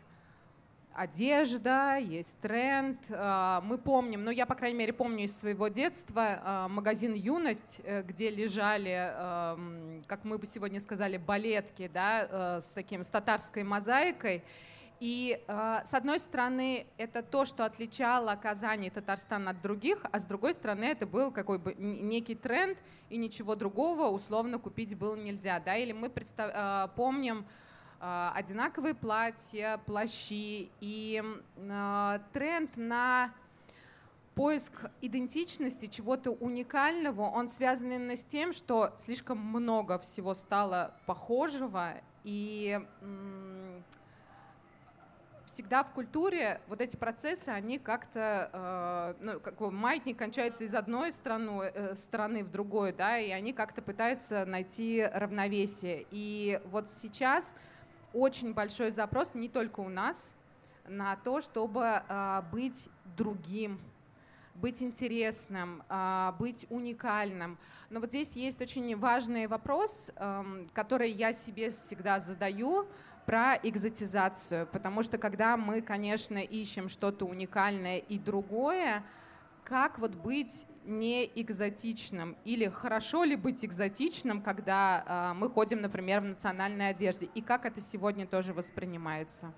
одежда, 0.96 1.98
есть 1.98 2.40
тренд. 2.40 3.00
Э, 3.10 3.60
мы 3.64 3.78
помним, 3.78 4.24
ну 4.24 4.32
я, 4.32 4.46
по 4.46 4.56
крайней 4.56 4.80
мере, 4.80 4.94
помню 4.94 5.26
из 5.26 5.38
своего 5.38 5.68
детства 5.68 6.68
э, 6.68 6.68
магазин 6.70 7.14
«Юность», 7.14 7.82
э, 7.84 8.02
где 8.04 8.30
лежали, 8.30 9.12
эм, 9.14 10.04
как 10.08 10.24
мы 10.24 10.38
бы 10.38 10.46
сегодня 10.48 10.80
сказали, 10.80 11.18
балетки 11.18 11.90
да, 11.94 12.62
с 12.62 12.70
таким 12.70 13.04
с 13.04 13.10
татарской 13.10 13.64
мозаикой. 13.64 14.44
И 15.02 15.44
с 15.48 15.94
одной 15.94 16.22
стороны, 16.22 16.88
это 16.98 17.22
то, 17.22 17.44
что 17.44 17.66
отличало 17.66 18.34
Казань 18.42 18.86
и 18.86 18.90
Татарстан 18.90 19.50
от 19.50 19.62
других, 19.62 20.00
а 20.10 20.20
с 20.20 20.24
другой 20.24 20.54
стороны, 20.54 20.86
это 20.86 21.06
был 21.06 21.32
какой 21.32 21.60
бы 21.60 21.76
некий 21.78 22.34
тренд, 22.34 22.78
и 23.10 23.18
ничего 23.18 23.56
другого 23.56 24.08
условно 24.08 24.58
купить 24.58 24.98
было 24.98 25.18
нельзя. 25.18 25.60
Да? 25.60 25.76
Или 25.76 25.92
мы 25.92 26.10
представ... 26.10 26.96
помним 26.96 27.46
одинаковые 28.00 28.94
платья, 28.94 29.80
плащи, 29.86 30.70
и 30.82 31.24
э, 31.58 32.20
тренд 32.34 32.76
на 32.78 33.34
поиск 34.36 34.74
идентичности, 35.02 35.88
чего-то 35.88 36.32
уникального, 36.32 37.22
он 37.22 37.48
связан 37.48 37.92
именно 37.92 38.18
с 38.18 38.26
тем, 38.26 38.52
что 38.52 38.94
слишком 38.98 39.38
много 39.38 39.98
всего 39.98 40.34
стало 40.34 40.94
похожего, 41.06 41.94
и 42.24 42.80
всегда 45.56 45.84
в 45.84 45.92
культуре 45.94 46.60
вот 46.68 46.82
эти 46.82 46.98
процессы, 46.98 47.48
они 47.48 47.80
как-то, 47.80 48.50
э, 48.52 49.24
ну, 49.24 49.40
как 49.40 49.56
бы 49.56 49.72
маятник 49.72 50.18
кончается 50.18 50.66
из 50.66 50.74
одной 50.74 51.14
страны, 51.14 51.72
э, 51.74 51.96
стороны 51.96 52.44
в 52.44 52.52
другой, 52.52 52.92
да, 52.92 53.18
и 53.18 53.32
они 53.32 53.54
как-то 53.54 53.82
пытаются 53.82 54.46
найти 54.46 55.08
равновесие. 55.14 56.06
И 56.12 56.60
вот 56.66 56.92
сейчас 56.92 57.56
очень 58.16 58.54
большой 58.54 58.92
запрос 58.92 59.34
не 59.34 59.50
только 59.50 59.82
у 59.82 59.90
нас 59.90 60.34
на 60.88 61.16
то, 61.18 61.42
чтобы 61.42 62.02
э, 62.08 62.42
быть 62.52 62.90
другим, 63.18 63.80
быть 64.56 64.82
интересным, 64.82 65.84
э, 65.90 66.32
быть 66.40 66.66
уникальным. 66.70 67.58
Но 67.90 68.00
вот 68.00 68.10
здесь 68.10 68.36
есть 68.36 68.62
очень 68.62 68.96
важный 68.96 69.48
вопрос, 69.48 70.12
эм, 70.16 70.70
который 70.74 71.12
я 71.12 71.34
себе 71.34 71.72
всегда 71.72 72.20
задаю 72.20 72.88
про 73.26 73.56
экзотизацию, 73.56 74.68
потому 74.68 75.04
что 75.04 75.18
когда 75.18 75.58
мы, 75.58 75.82
конечно, 75.82 76.38
ищем 76.38 76.90
что-то 76.90 77.26
уникальное 77.26 77.98
и 77.98 78.18
другое, 78.18 79.04
как 79.66 79.98
вот 79.98 80.16
быть 80.16 80.68
не 80.86 81.26
экзотичным 81.26 82.38
или 82.46 82.70
хорошо 82.70 83.24
ли 83.24 83.36
быть 83.36 83.66
экзотичным, 83.66 84.42
когда 84.42 85.34
э, 85.34 85.38
мы 85.38 85.50
ходим, 85.50 85.82
например, 85.82 86.22
в 86.22 86.26
национальной 86.26 86.90
одежде, 86.90 87.26
и 87.34 87.42
как 87.42 87.66
это 87.66 87.82
сегодня 87.82 88.28
тоже 88.28 88.54
воспринимается. 88.54 89.52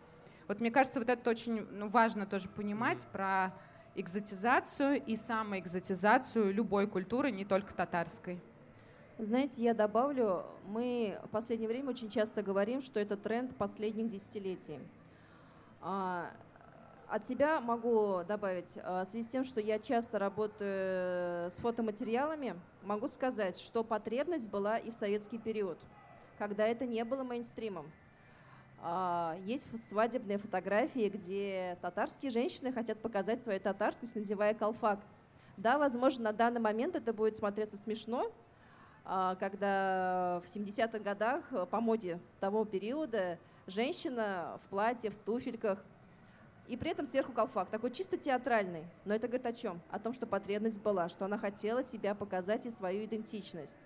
Вот 0.48 0.62
мне 0.62 0.72
кажется, 0.72 1.00
вот 1.00 1.10
это 1.10 1.30
очень 1.30 1.68
ну, 1.72 1.90
важно 1.90 2.26
тоже 2.26 2.48
понимать 2.48 3.06
про 3.08 3.54
экзотизацию 3.96 5.04
и 5.04 5.18
самоэкзотизацию 5.18 6.54
любой 6.54 6.88
культуры, 6.88 7.30
не 7.30 7.44
только 7.44 7.74
татарской. 7.74 8.40
Знаете, 9.20 9.62
я 9.62 9.74
добавлю, 9.74 10.46
мы 10.68 11.20
в 11.26 11.30
последнее 11.30 11.68
время 11.68 11.90
очень 11.90 12.10
часто 12.10 12.44
говорим, 12.44 12.82
что 12.82 13.00
это 13.00 13.18
тренд 13.18 13.56
последних 13.58 14.08
десятилетий. 14.08 14.80
От 17.10 17.26
себя 17.26 17.62
могу 17.62 18.24
добавить, 18.28 18.78
а, 18.84 19.06
в 19.06 19.10
связи 19.10 19.24
с 19.24 19.32
тем, 19.32 19.46
что 19.46 19.62
я 19.62 19.80
часто 19.80 20.20
работаю 20.20 21.50
с 21.50 21.56
фотоматериалами, 21.56 22.60
могу 22.84 23.08
сказать, 23.08 23.58
что 23.58 23.86
потребность 23.86 24.50
была 24.50 24.78
и 24.78 24.92
в 24.92 24.94
советский 24.94 25.38
период, 25.38 25.78
когда 26.38 26.68
это 26.68 26.86
не 26.86 27.06
было 27.06 27.24
мейнстримом. 27.24 27.90
А, 28.80 29.38
есть 29.46 29.68
свадебные 29.88 30.38
фотографии, 30.38 31.08
где 31.08 31.78
татарские 31.82 32.30
женщины 32.30 32.74
хотят 32.74 33.00
показать 33.00 33.42
свою 33.42 33.62
татарскость, 33.62 34.16
надевая 34.16 34.54
колфак. 34.54 35.00
Да, 35.56 35.78
возможно, 35.78 36.26
на 36.26 36.34
данный 36.34 36.60
момент 36.60 36.98
это 36.98 37.14
будет 37.14 37.38
смотреться 37.38 37.78
смешно, 37.78 38.30
а, 39.06 39.36
когда 39.36 40.42
в 40.46 40.54
70-х 40.54 41.00
годах 41.00 41.46
э, 41.52 41.66
по 41.66 41.80
моде 41.80 42.20
того 42.42 42.66
периода 42.66 43.40
женщина 43.66 44.60
в 44.66 44.70
платье, 44.70 45.10
в 45.10 45.16
туфельках, 45.16 45.82
и 46.68 46.78
при 46.78 46.92
этом 46.92 47.06
сверху 47.06 47.32
колфак, 47.32 47.70
такой 47.70 47.92
чисто 47.92 48.18
театральный. 48.18 48.86
Но 49.06 49.14
это 49.14 49.28
говорит 49.28 49.46
о 49.46 49.54
чем? 49.54 49.82
О 49.90 50.00
том, 50.00 50.14
что 50.14 50.26
потребность 50.26 50.80
была, 50.80 51.10
что 51.10 51.26
она 51.26 51.38
хотела 51.38 51.84
себя 51.84 52.14
показать 52.14 52.66
и 52.66 52.72
свою 52.72 53.06
идентичность. 53.06 53.78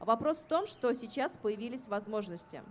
Вопрос 0.00 0.38
в 0.38 0.46
том, 0.46 0.66
что 0.66 0.94
сейчас 0.94 1.32
появились 1.42 1.88
возможности. 1.88 2.62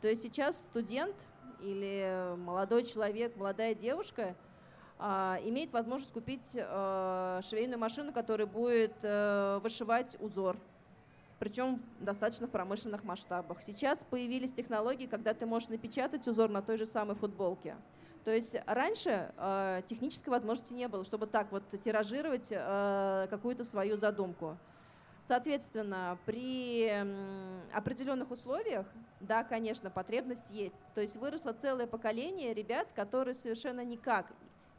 То 0.00 0.08
есть 0.08 0.22
сейчас 0.22 0.56
студент 0.56 1.16
или 1.60 2.36
молодой 2.36 2.84
человек, 2.84 3.36
молодая 3.36 3.74
девушка 3.74 4.34
а, 4.98 5.38
имеет 5.44 5.72
возможность 5.72 6.12
купить 6.12 6.56
а, 6.56 7.40
швейную 7.42 7.78
машину, 7.78 8.12
которая 8.12 8.46
будет 8.46 8.94
а, 9.02 9.58
вышивать 9.60 10.16
узор, 10.20 10.56
причем 11.38 11.82
достаточно 12.00 12.46
в 12.46 12.50
промышленных 12.50 13.04
масштабах. 13.04 13.62
Сейчас 13.62 14.04
появились 14.04 14.52
технологии, 14.52 15.06
когда 15.06 15.34
ты 15.34 15.44
можешь 15.44 15.68
напечатать 15.68 16.26
узор 16.28 16.48
на 16.48 16.62
той 16.62 16.76
же 16.76 16.86
самой 16.86 17.16
футболке. 17.16 17.76
То 18.26 18.34
есть 18.34 18.56
раньше 18.66 19.32
э, 19.36 19.82
технической 19.86 20.32
возможности 20.32 20.72
не 20.72 20.88
было, 20.88 21.04
чтобы 21.04 21.28
так 21.28 21.52
вот 21.52 21.62
тиражировать 21.80 22.48
э, 22.50 23.28
какую-то 23.30 23.62
свою 23.62 23.98
задумку. 23.98 24.58
Соответственно, 25.28 26.18
при 26.26 26.90
определенных 27.72 28.32
условиях, 28.32 28.84
да, 29.20 29.44
конечно, 29.44 29.90
потребность 29.90 30.50
есть. 30.50 30.74
То 30.96 31.00
есть 31.00 31.14
выросло 31.14 31.52
целое 31.52 31.86
поколение 31.86 32.52
ребят, 32.52 32.88
которые 32.96 33.34
совершенно 33.34 33.84
никак 33.84 34.26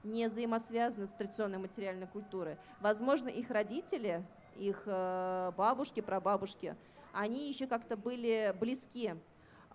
не 0.03 0.27
взаимосвязаны 0.27 1.07
с 1.07 1.11
традиционной 1.11 1.57
материальной 1.57 2.07
культурой. 2.07 2.57
Возможно, 2.81 3.29
их 3.29 3.49
родители 3.49 4.25
их 4.57 4.83
э, 4.87 5.53
бабушки, 5.55 6.01
прабабушки, 6.01 6.75
они 7.13 7.47
еще 7.47 7.65
как-то 7.65 7.95
были 7.95 8.53
близки 8.59 9.15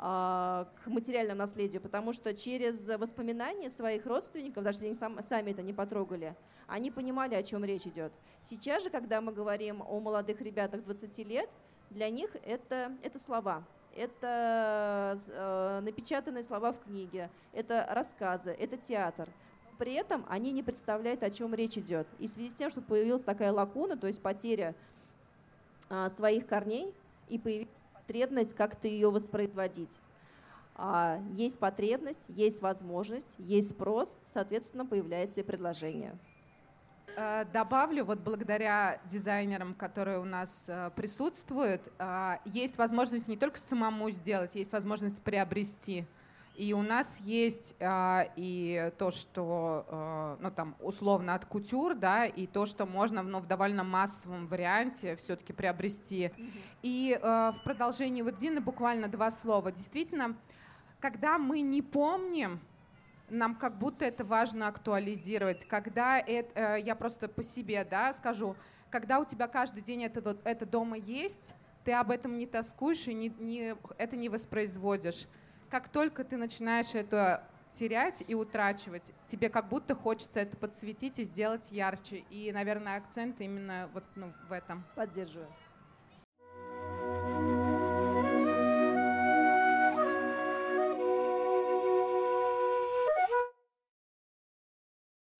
к 0.02 0.86
материальному 0.86 1.38
наследию, 1.38 1.80
потому 1.80 2.12
что 2.12 2.34
через 2.34 2.88
воспоминания 2.98 3.70
своих 3.70 4.04
родственников, 4.04 4.64
даже 4.64 4.84
если 4.84 5.04
они 5.04 5.22
сами 5.22 5.50
это 5.52 5.62
не 5.62 5.72
потрогали, 5.72 6.34
они 6.66 6.90
понимали, 6.90 7.36
о 7.36 7.42
чем 7.44 7.64
речь 7.64 7.86
идет. 7.86 8.12
Сейчас 8.42 8.82
же, 8.82 8.90
когда 8.90 9.20
мы 9.20 9.32
говорим 9.32 9.80
о 9.80 10.00
молодых 10.00 10.40
ребятах 10.40 10.82
20 10.84 11.18
лет, 11.18 11.48
для 11.90 12.10
них 12.10 12.30
это, 12.44 12.90
это 13.04 13.20
слова, 13.20 13.62
это 13.94 15.18
э, 15.28 15.80
напечатанные 15.82 16.42
слова 16.42 16.72
в 16.72 16.80
книге, 16.80 17.30
это 17.52 17.86
рассказы, 17.90 18.50
это 18.50 18.76
театр 18.76 19.28
при 19.78 19.94
этом 19.94 20.24
они 20.28 20.52
не 20.52 20.62
представляют, 20.62 21.24
о 21.24 21.30
чем 21.30 21.54
речь 21.54 21.76
идет. 21.76 22.06
И 22.20 22.28
в 22.28 22.30
связи 22.30 22.50
с 22.50 22.54
тем, 22.54 22.70
что 22.70 22.80
появилась 22.80 23.22
такая 23.22 23.52
лакуна, 23.52 23.96
то 23.96 24.06
есть 24.06 24.22
потеря 24.22 24.76
а, 25.90 26.08
своих 26.10 26.46
корней, 26.46 26.94
и 27.28 27.36
появилась 27.36 27.68
потребность 28.02 28.54
как-то 28.54 28.88
ее 28.88 29.10
воспроизводить. 29.10 29.98
А, 30.74 31.20
есть 31.34 31.58
потребность, 31.58 32.24
есть 32.28 32.60
возможность, 32.60 33.34
есть 33.38 33.70
спрос, 33.70 34.16
соответственно, 34.32 34.84
появляется 34.86 35.40
и 35.40 35.42
предложение. 35.42 36.18
Э, 37.14 37.44
добавлю, 37.52 38.04
вот 38.04 38.20
благодаря 38.20 38.98
дизайнерам, 39.04 39.74
которые 39.74 40.18
у 40.18 40.24
нас 40.24 40.64
э, 40.68 40.90
присутствуют, 40.96 41.82
э, 41.98 42.36
есть 42.46 42.78
возможность 42.78 43.28
не 43.28 43.36
только 43.36 43.58
самому 43.58 44.10
сделать, 44.10 44.54
есть 44.54 44.72
возможность 44.72 45.22
приобрести. 45.22 46.06
И 46.54 46.74
у 46.74 46.82
нас 46.82 47.18
есть 47.20 47.74
э, 47.78 48.24
и 48.36 48.92
то, 48.98 49.10
что, 49.10 49.86
э, 49.88 50.36
ну 50.40 50.50
там, 50.50 50.76
условно 50.80 51.34
от 51.34 51.46
кутюр, 51.46 51.94
да, 51.94 52.26
и 52.26 52.46
то, 52.46 52.66
что 52.66 52.84
можно 52.84 53.22
ну, 53.22 53.40
в 53.40 53.46
довольно 53.46 53.84
массовом 53.84 54.46
варианте 54.48 55.16
все-таки 55.16 55.54
приобрести. 55.54 56.24
Mm-hmm. 56.24 56.50
И 56.82 57.18
э, 57.20 57.52
в 57.56 57.62
продолжении 57.64 58.20
вот 58.20 58.36
Дины 58.36 58.60
буквально 58.60 59.08
два 59.08 59.30
слова. 59.30 59.72
Действительно, 59.72 60.36
когда 61.00 61.38
мы 61.38 61.62
не 61.62 61.80
помним, 61.80 62.60
нам 63.30 63.54
как 63.54 63.78
будто 63.78 64.04
это 64.04 64.24
важно 64.24 64.68
актуализировать. 64.68 65.64
Когда 65.64 66.18
это, 66.18 66.76
э, 66.76 66.80
я 66.82 66.94
просто 66.94 67.28
по 67.28 67.42
себе, 67.42 67.86
да, 67.90 68.12
скажу, 68.12 68.56
когда 68.90 69.18
у 69.20 69.24
тебя 69.24 69.48
каждый 69.48 69.82
день 69.82 70.04
это, 70.04 70.36
это 70.44 70.66
дома 70.66 70.98
есть, 70.98 71.54
ты 71.82 71.92
об 71.92 72.10
этом 72.10 72.36
не 72.36 72.46
тоскуешь 72.46 73.08
и 73.08 73.14
не, 73.14 73.30
не, 73.38 73.74
это 73.96 74.16
не 74.16 74.28
воспроизводишь. 74.28 75.26
Как 75.72 75.88
только 75.88 76.22
ты 76.22 76.36
начинаешь 76.36 76.94
это 76.94 77.48
терять 77.72 78.22
и 78.28 78.34
утрачивать, 78.34 79.10
тебе 79.26 79.48
как 79.48 79.70
будто 79.70 79.94
хочется 79.94 80.40
это 80.40 80.54
подсветить 80.54 81.18
и 81.18 81.24
сделать 81.24 81.72
ярче. 81.72 82.24
И, 82.28 82.52
наверное, 82.52 82.98
акцент 82.98 83.40
именно 83.40 83.88
вот 83.94 84.04
ну, 84.14 84.34
в 84.50 84.52
этом. 84.52 84.84
Поддерживаю. 84.94 85.48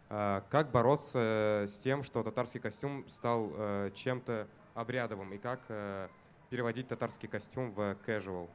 А, 0.08 0.40
как 0.48 0.70
бороться 0.70 1.66
с 1.68 1.76
тем, 1.84 2.02
что 2.02 2.22
татарский 2.22 2.58
костюм 2.58 3.06
стал 3.10 3.52
э, 3.54 3.90
чем-то 3.94 4.48
обрядовым, 4.72 5.34
и 5.34 5.36
как 5.36 5.60
э, 5.68 6.08
переводить 6.48 6.88
татарский 6.88 7.28
костюм 7.28 7.72
в 7.72 7.98
casual? 8.06 8.48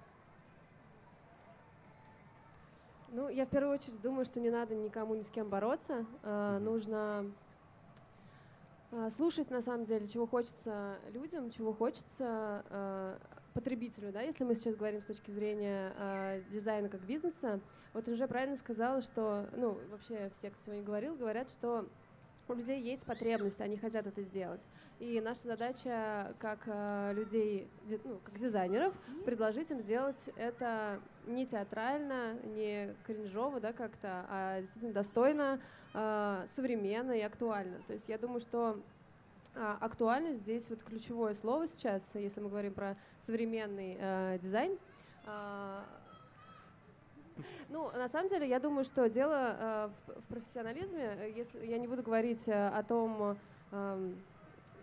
Ну, 3.18 3.30
я 3.30 3.48
в 3.48 3.50
первую 3.50 3.74
очередь 3.74 4.00
думаю, 4.00 4.26
что 4.26 4.40
не 4.40 4.52
надо 4.52 4.76
никому 4.76 5.16
ни 5.16 5.24
с 5.24 5.32
кем 5.32 5.50
бороться. 5.50 6.06
Э, 6.22 6.60
нужно 6.60 7.26
э, 8.92 9.10
слушать, 9.10 9.50
на 9.50 9.64
самом 9.64 9.88
деле, 9.88 10.08
чего 10.08 10.28
хочется 10.28 11.00
людям, 11.12 11.50
чего 11.50 11.74
хочется 11.74 12.64
э, 12.70 13.18
потребителю, 13.56 14.12
да, 14.12 14.22
если 14.22 14.44
мы 14.44 14.54
сейчас 14.54 14.76
говорим 14.76 15.02
с 15.02 15.06
точки 15.06 15.32
зрения 15.32 15.96
э, 15.98 16.44
дизайна 16.52 16.90
как 16.90 17.02
бизнеса, 17.08 17.60
вот 17.94 18.08
уже 18.08 18.28
правильно 18.28 18.56
сказала, 18.56 19.02
что, 19.02 19.50
ну, 19.56 19.80
вообще 19.90 20.30
все, 20.38 20.52
кто 20.52 20.60
сегодня 20.64 20.84
говорил, 20.84 21.16
говорят, 21.16 21.50
что 21.50 21.88
у 22.48 22.54
людей 22.54 22.82
есть 22.82 23.04
потребность, 23.04 23.60
они 23.62 23.78
хотят 23.78 24.08
это 24.08 24.22
сделать. 24.22 24.62
И 25.00 25.22
наша 25.22 25.44
задача 25.44 26.34
как 26.40 26.60
э, 26.66 27.14
людей, 27.14 27.68
ну, 28.04 28.20
как 28.24 28.40
дизайнеров, 28.40 28.94
предложить 29.26 29.70
им 29.70 29.82
сделать 29.82 30.20
это 30.38 31.00
не 31.28 31.46
театрально, 31.46 32.34
не 32.56 32.96
кринжово, 33.06 33.60
да, 33.60 33.74
как-то, 33.74 34.26
а 34.30 34.62
действительно 34.62 34.94
достойно, 34.94 35.60
э, 35.94 36.46
современно 36.56 37.12
и 37.12 37.22
актуально. 37.22 37.80
То 37.88 37.94
есть 37.94 38.10
я 38.10 38.18
думаю, 38.18 38.40
что 38.40 38.80
а, 39.60 39.78
актуальность 39.82 40.42
здесь 40.42 40.70
вот 40.70 40.84
ключевое 40.84 41.34
слово 41.34 41.68
сейчас, 41.68 42.04
если 42.14 42.40
мы 42.40 42.50
говорим 42.50 42.74
про 42.74 42.96
современный 43.26 43.98
э, 44.00 44.40
дизайн. 44.42 44.78
Ну, 47.70 47.92
на 47.92 48.08
самом 48.08 48.30
деле, 48.30 48.48
я 48.48 48.60
думаю, 48.60 48.86
что 48.86 49.10
дело 49.10 49.56
э, 49.60 49.90
в, 50.08 50.34
профессионализме. 50.34 51.34
Если 51.36 51.66
я 51.66 51.78
не 51.78 51.88
буду 51.88 52.02
говорить 52.02 52.48
э, 52.48 52.68
о 52.68 52.82
том, 52.84 53.38
э, 53.72 54.12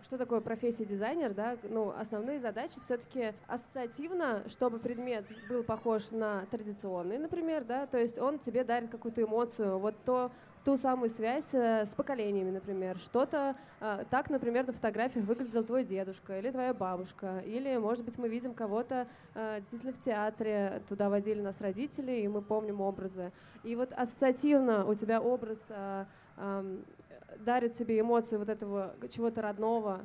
что 0.03 0.17
такое 0.17 0.39
профессия 0.39 0.85
дизайнер, 0.85 1.33
да, 1.33 1.57
ну, 1.63 1.93
основные 1.97 2.39
задачи 2.39 2.79
все-таки 2.79 3.33
ассоциативно, 3.47 4.43
чтобы 4.49 4.77
предмет 4.77 5.25
был 5.49 5.63
похож 5.63 6.11
на 6.11 6.45
традиционный, 6.51 7.17
например, 7.17 7.63
да, 7.63 7.87
то 7.87 7.97
есть 7.97 8.19
он 8.19 8.37
тебе 8.37 8.63
дарит 8.63 8.91
какую-то 8.91 9.23
эмоцию, 9.23 9.79
вот 9.79 9.95
то, 10.05 10.31
ту 10.65 10.77
самую 10.77 11.11
связь 11.11 11.53
э, 11.53 11.85
с 11.85 11.93
поколениями, 11.93 12.49
например. 12.49 12.97
Что-то 12.97 13.55
э, 13.79 14.03
так, 14.09 14.31
например, 14.31 14.65
на 14.65 14.73
фотографиях 14.73 15.23
выглядел 15.25 15.63
твой 15.63 15.83
дедушка 15.83 16.39
или 16.39 16.49
твоя 16.49 16.73
бабушка, 16.73 17.43
или, 17.45 17.77
может 17.77 18.03
быть, 18.03 18.17
мы 18.17 18.27
видим 18.27 18.55
кого-то 18.55 19.07
э, 19.35 19.59
действительно 19.59 19.93
в 19.93 20.01
театре, 20.01 20.81
туда 20.89 21.09
водили 21.09 21.39
нас 21.39 21.55
родители, 21.61 22.13
и 22.13 22.27
мы 22.27 22.41
помним 22.41 22.81
образы. 22.81 23.31
И 23.63 23.75
вот 23.75 23.93
ассоциативно 23.93 24.85
у 24.85 24.95
тебя 24.95 25.21
образ 25.21 25.59
дарит 27.39 27.73
тебе 27.73 27.99
эмоции 27.99 28.37
вот 28.37 28.49
этого 28.49 28.95
чего-то 29.09 29.41
родного, 29.41 30.01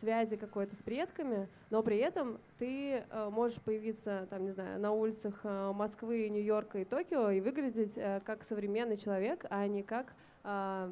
связи 0.00 0.36
какой-то 0.36 0.74
с 0.74 0.78
предками, 0.78 1.48
но 1.70 1.82
при 1.82 1.98
этом 1.98 2.38
ты 2.58 3.04
э, 3.08 3.28
можешь 3.30 3.60
появиться, 3.60 4.26
там, 4.30 4.44
не 4.44 4.52
знаю, 4.52 4.80
на 4.80 4.92
улицах 4.92 5.40
э, 5.44 5.72
Москвы, 5.72 6.28
Нью-Йорка 6.28 6.78
и 6.78 6.84
Токио 6.84 7.30
и 7.30 7.40
выглядеть 7.40 7.92
э, 7.96 8.20
как 8.24 8.44
современный 8.44 8.96
человек, 8.96 9.44
а 9.50 9.66
не 9.66 9.82
как 9.82 10.14
э, 10.44 10.90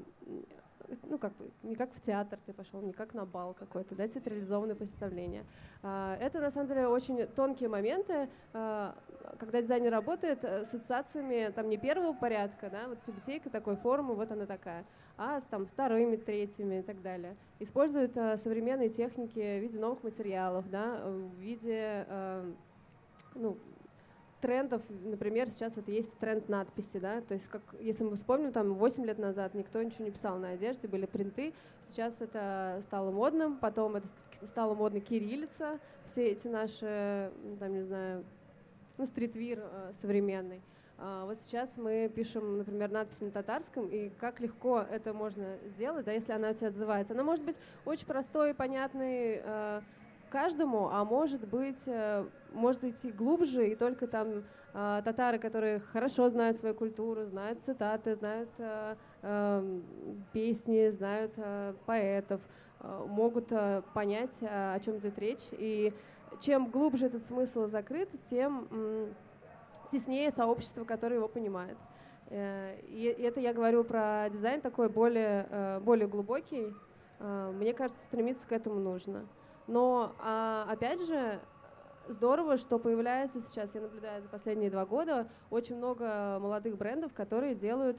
ну, 1.05 1.19
как 1.19 1.35
бы, 1.37 1.51
не 1.63 1.75
как 1.75 1.93
в 1.93 2.01
театр 2.01 2.39
ты 2.47 2.53
пошел, 2.53 2.81
не 2.81 2.93
как 2.93 3.15
на 3.15 3.25
бал 3.25 3.55
какой-то, 3.55 3.95
да, 3.95 4.09
театрализованное 4.09 4.75
представление. 4.75 5.45
А, 5.83 6.17
это, 6.21 6.41
на 6.41 6.51
самом 6.51 6.69
деле, 6.69 6.87
очень 6.87 7.27
тонкие 7.27 7.69
моменты, 7.69 8.29
а, 8.53 8.97
когда 9.39 9.63
дизайнер 9.63 9.93
работает 9.93 10.45
э, 10.45 10.65
с 10.65 10.75
ассоциациями 10.75 11.51
там 11.53 11.69
не 11.69 11.77
первого 11.77 12.13
порядка, 12.13 12.71
да, 12.71 12.89
вот 12.89 13.03
тюбетейка 13.03 13.51
такой 13.51 13.77
формы, 13.77 14.15
вот 14.15 14.31
она 14.31 14.47
такая, 14.47 14.85
а 15.17 15.41
с 15.41 15.45
там 15.45 15.67
вторыми, 15.67 16.17
третьими 16.17 16.81
и 16.81 16.83
так 16.83 17.01
далее. 17.03 17.37
Используют 17.61 18.17
а, 18.17 18.37
современные 18.37 18.89
техники 18.89 19.39
в 19.39 19.63
виде 19.63 19.79
новых 19.79 20.03
материалов, 20.03 20.69
да, 20.71 21.01
в 21.05 21.41
виде 21.41 22.07
ну, 23.35 23.57
трендов, 24.43 24.83
например, 25.05 25.49
сейчас 25.49 25.77
вот 25.77 25.89
есть 25.89 26.19
тренд 26.19 26.49
надписи, 26.49 26.99
да, 26.99 27.21
то 27.21 27.33
есть 27.33 27.47
как, 27.47 27.63
если 27.81 28.03
мы 28.03 28.17
вспомним, 28.17 28.53
там 28.53 28.75
8 28.75 29.07
лет 29.07 29.19
назад 29.19 29.55
никто 29.55 29.81
ничего 29.83 30.05
не 30.05 30.11
писал 30.11 30.37
на 30.37 30.51
одежде, 30.51 30.89
были 30.89 31.07
принты, 31.07 31.55
сейчас 31.89 32.21
это 32.21 32.81
стало 32.83 33.13
модным, 33.13 33.57
потом 33.57 33.97
это 33.97 34.09
стало 34.47 34.75
модно 34.75 35.01
кириллица, 35.01 35.79
все 36.05 36.27
эти 36.27 36.49
наши, 36.49 37.33
там, 37.61 37.73
не 37.73 37.83
знаю, 37.83 38.25
ну, 38.99 39.07
стритвир 39.07 39.61
э, 39.63 39.93
современный. 40.01 40.61
А 40.99 41.25
вот 41.25 41.39
сейчас 41.45 41.77
мы 41.77 42.11
пишем, 42.15 42.59
например, 42.59 42.91
надписи 42.91 43.25
на 43.25 43.31
татарском, 43.31 43.89
и 43.89 44.11
как 44.21 44.41
легко 44.41 44.81
это 44.81 45.15
можно 45.15 45.57
сделать, 45.67 46.05
да, 46.05 46.13
если 46.13 46.33
она 46.33 46.51
у 46.51 46.55
тебя 46.55 46.69
отзывается. 46.69 47.15
Она 47.15 47.23
может 47.23 47.45
быть 47.45 47.59
очень 47.85 48.07
простой, 48.07 48.55
понятный, 48.55 49.41
э, 49.43 49.81
каждому, 50.33 50.89
а 50.91 51.05
может 51.05 51.47
быть, 51.47 51.83
э, 51.87 52.25
может 52.53 52.83
идти 52.85 53.13
глубже, 53.13 53.69
и 53.69 53.75
только 53.75 54.07
там 54.07 54.45
э, 54.73 55.03
татары, 55.05 55.39
которые 55.39 55.81
хорошо 55.81 56.31
знают 56.31 56.57
свою 56.57 56.75
культуру, 56.75 57.27
знают 57.27 57.63
цитаты, 57.63 58.15
знают 58.15 58.49
э, 58.57 58.97
э, 59.21 59.81
песни, 60.33 60.89
знают 60.89 61.33
э, 61.37 61.75
поэтов, 61.85 62.41
э, 62.81 63.07
могут 63.07 63.53
э, 63.53 63.83
понять, 63.93 64.35
э, 64.41 64.75
о 64.75 64.81
чем 64.81 64.97
идет 64.97 65.19
речь. 65.19 65.47
И 65.53 65.93
чем 66.41 66.71
глубже 66.71 67.07
этот 67.07 67.27
смысл 67.27 67.67
закрыт, 67.67 68.09
тем 68.31 68.67
э, 68.71 69.09
теснее 69.93 70.31
сообщество, 70.31 70.85
которое 70.85 71.17
его 71.17 71.29
понимает. 71.29 71.77
Э, 72.31 72.81
и 72.89 73.05
это 73.05 73.39
я 73.41 73.53
говорю 73.53 73.85
про 73.85 74.31
дизайн 74.31 74.63
такой 74.63 74.89
более, 74.89 75.47
э, 75.51 75.81
более 75.81 76.09
глубокий. 76.09 76.75
Мне 77.21 77.73
кажется, 77.73 78.03
стремиться 78.09 78.45
к 78.49 78.51
этому 78.51 78.81
нужно. 78.81 79.29
Но, 79.67 80.15
а, 80.19 80.67
опять 80.71 81.05
же, 81.07 81.41
здорово, 82.09 82.57
что 82.57 82.79
появляется 82.79 83.41
сейчас, 83.41 83.75
я 83.75 83.81
наблюдаю 83.81 84.23
за 84.23 84.29
последние 84.29 84.71
два 84.71 84.87
года, 84.87 85.29
очень 85.51 85.77
много 85.77 86.39
молодых 86.41 86.77
брендов, 86.77 87.13
которые 87.13 87.55
делают, 87.55 87.99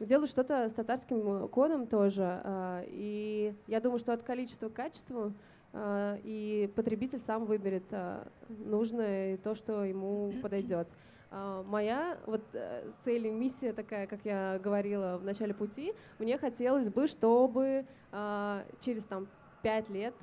делают 0.00 0.30
что-то 0.30 0.68
с 0.68 0.72
татарским 0.72 1.48
кодом 1.48 1.86
тоже. 1.86 2.40
А, 2.44 2.82
и 2.86 3.54
я 3.66 3.80
думаю, 3.80 3.98
что 3.98 4.12
от 4.12 4.22
количества 4.22 4.68
к 4.68 4.74
качеству 4.74 5.32
а, 5.72 6.18
и 6.22 6.70
потребитель 6.74 7.20
сам 7.20 7.44
выберет 7.44 7.84
нужное 8.48 9.36
то, 9.38 9.54
что 9.54 9.84
ему 9.84 10.32
подойдет. 10.42 10.88
А, 11.30 11.62
моя 11.62 12.18
вот 12.26 12.42
э, 12.52 12.90
цель 13.02 13.26
и 13.26 13.30
миссия 13.30 13.72
такая, 13.72 14.06
как 14.06 14.20
я 14.24 14.58
говорила 14.62 15.18
в 15.18 15.24
начале 15.24 15.52
пути, 15.52 15.92
мне 16.18 16.38
хотелось 16.38 16.88
бы, 16.88 17.06
чтобы 17.06 17.84
а, 18.12 18.64
через 18.80 19.04
там 19.04 19.28
пять 19.62 19.88
лет 19.90 20.14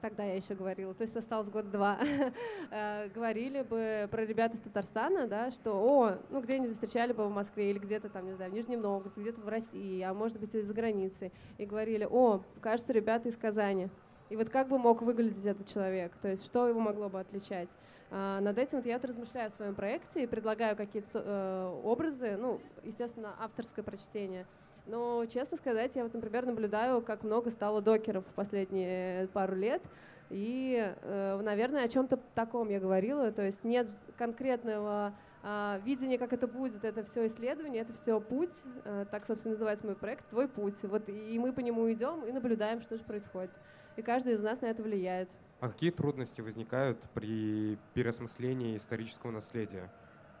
тогда 0.00 0.24
я 0.24 0.34
еще 0.34 0.54
говорила, 0.54 0.94
то 0.94 1.02
есть 1.02 1.16
осталось 1.16 1.48
год-два, 1.48 1.98
э, 2.70 3.08
говорили 3.14 3.62
бы 3.62 4.08
про 4.10 4.24
ребят 4.24 4.54
из 4.54 4.60
Татарстана, 4.60 5.26
да, 5.26 5.50
что, 5.50 5.74
о, 5.74 6.18
ну 6.30 6.40
где-нибудь 6.40 6.72
встречали 6.72 7.12
бы 7.12 7.26
в 7.26 7.30
Москве 7.30 7.70
или 7.70 7.78
где-то 7.78 8.08
там, 8.08 8.26
не 8.26 8.32
знаю, 8.32 8.50
в 8.50 8.54
Нижнем 8.54 8.80
Новгороде, 8.80 9.20
где-то 9.20 9.40
в 9.40 9.48
России, 9.48 10.00
а 10.02 10.14
может 10.14 10.40
быть 10.40 10.54
из-за 10.54 10.72
границы, 10.72 11.30
и 11.58 11.66
говорили, 11.66 12.06
о, 12.10 12.42
кажется, 12.60 12.92
ребята 12.92 13.28
из 13.28 13.36
Казани. 13.36 13.88
И 14.30 14.36
вот 14.36 14.48
как 14.48 14.68
бы 14.68 14.78
мог 14.78 15.02
выглядеть 15.02 15.44
этот 15.44 15.66
человек, 15.66 16.12
то 16.22 16.28
есть 16.28 16.46
что 16.46 16.68
его 16.68 16.80
могло 16.80 17.08
бы 17.08 17.20
отличать. 17.20 17.68
А, 18.10 18.40
над 18.40 18.58
этим 18.58 18.78
вот 18.78 18.86
я 18.86 18.94
вот 18.94 19.04
размышляю 19.04 19.50
в 19.50 19.54
своем 19.54 19.74
проекте 19.74 20.24
и 20.24 20.26
предлагаю 20.26 20.76
какие-то 20.76 21.22
э, 21.24 21.80
образы, 21.84 22.36
ну, 22.36 22.60
естественно, 22.82 23.34
авторское 23.38 23.84
прочтение. 23.84 24.46
Но, 24.86 25.24
честно 25.26 25.56
сказать, 25.56 25.92
я 25.94 26.02
вот, 26.02 26.14
например, 26.14 26.46
наблюдаю, 26.46 27.02
как 27.02 27.22
много 27.22 27.50
стало 27.50 27.80
докеров 27.80 28.26
в 28.26 28.34
последние 28.34 29.28
пару 29.28 29.54
лет. 29.54 29.82
И, 30.30 30.92
э, 31.02 31.40
наверное, 31.42 31.84
о 31.84 31.88
чем-то 31.88 32.18
таком 32.34 32.68
я 32.68 32.80
говорила. 32.80 33.30
То 33.30 33.42
есть 33.42 33.62
нет 33.62 33.96
конкретного 34.16 35.12
э, 35.42 35.80
видения, 35.84 36.18
как 36.18 36.32
это 36.32 36.48
будет. 36.48 36.84
Это 36.84 37.04
все 37.04 37.26
исследование, 37.26 37.82
это 37.82 37.92
все 37.92 38.20
путь. 38.20 38.62
Э, 38.84 39.06
так, 39.10 39.26
собственно, 39.26 39.52
называется 39.52 39.86
мой 39.86 39.96
проект 39.96 40.28
«Твой 40.28 40.48
путь». 40.48 40.82
Вот, 40.82 41.08
и 41.08 41.38
мы 41.38 41.52
по 41.52 41.60
нему 41.60 41.90
идем 41.92 42.24
и 42.24 42.32
наблюдаем, 42.32 42.80
что 42.80 42.96
же 42.96 43.04
происходит. 43.04 43.50
И 43.96 44.02
каждый 44.02 44.34
из 44.34 44.40
нас 44.40 44.60
на 44.60 44.66
это 44.66 44.82
влияет. 44.82 45.28
А 45.60 45.68
какие 45.68 45.90
трудности 45.90 46.40
возникают 46.40 46.98
при 47.14 47.76
переосмыслении 47.92 48.78
исторического 48.78 49.30
наследия? 49.30 49.90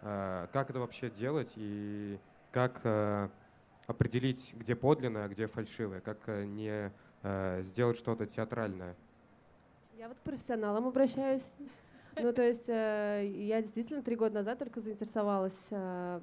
А, 0.00 0.48
как 0.52 0.70
это 0.70 0.80
вообще 0.80 1.10
делать 1.10 1.52
и 1.56 2.18
как 2.52 2.80
а, 2.84 3.30
определить, 3.86 4.54
где 4.54 4.74
подлинное, 4.74 5.26
а 5.26 5.28
где 5.28 5.46
фальшивое? 5.46 6.00
Как 6.00 6.26
не 6.26 6.90
э, 7.22 7.62
сделать 7.64 7.98
что-то 7.98 8.26
театральное? 8.26 8.96
Я 9.98 10.08
вот 10.08 10.18
к 10.18 10.22
профессионалам 10.22 10.86
обращаюсь. 10.86 11.52
Ну, 12.16 12.32
то 12.32 12.42
есть 12.42 12.68
э, 12.68 13.30
я 13.36 13.60
действительно 13.60 14.02
три 14.02 14.16
года 14.16 14.36
назад 14.36 14.58
только 14.58 14.80
заинтересовалась 14.80 15.66
э, 15.70 16.20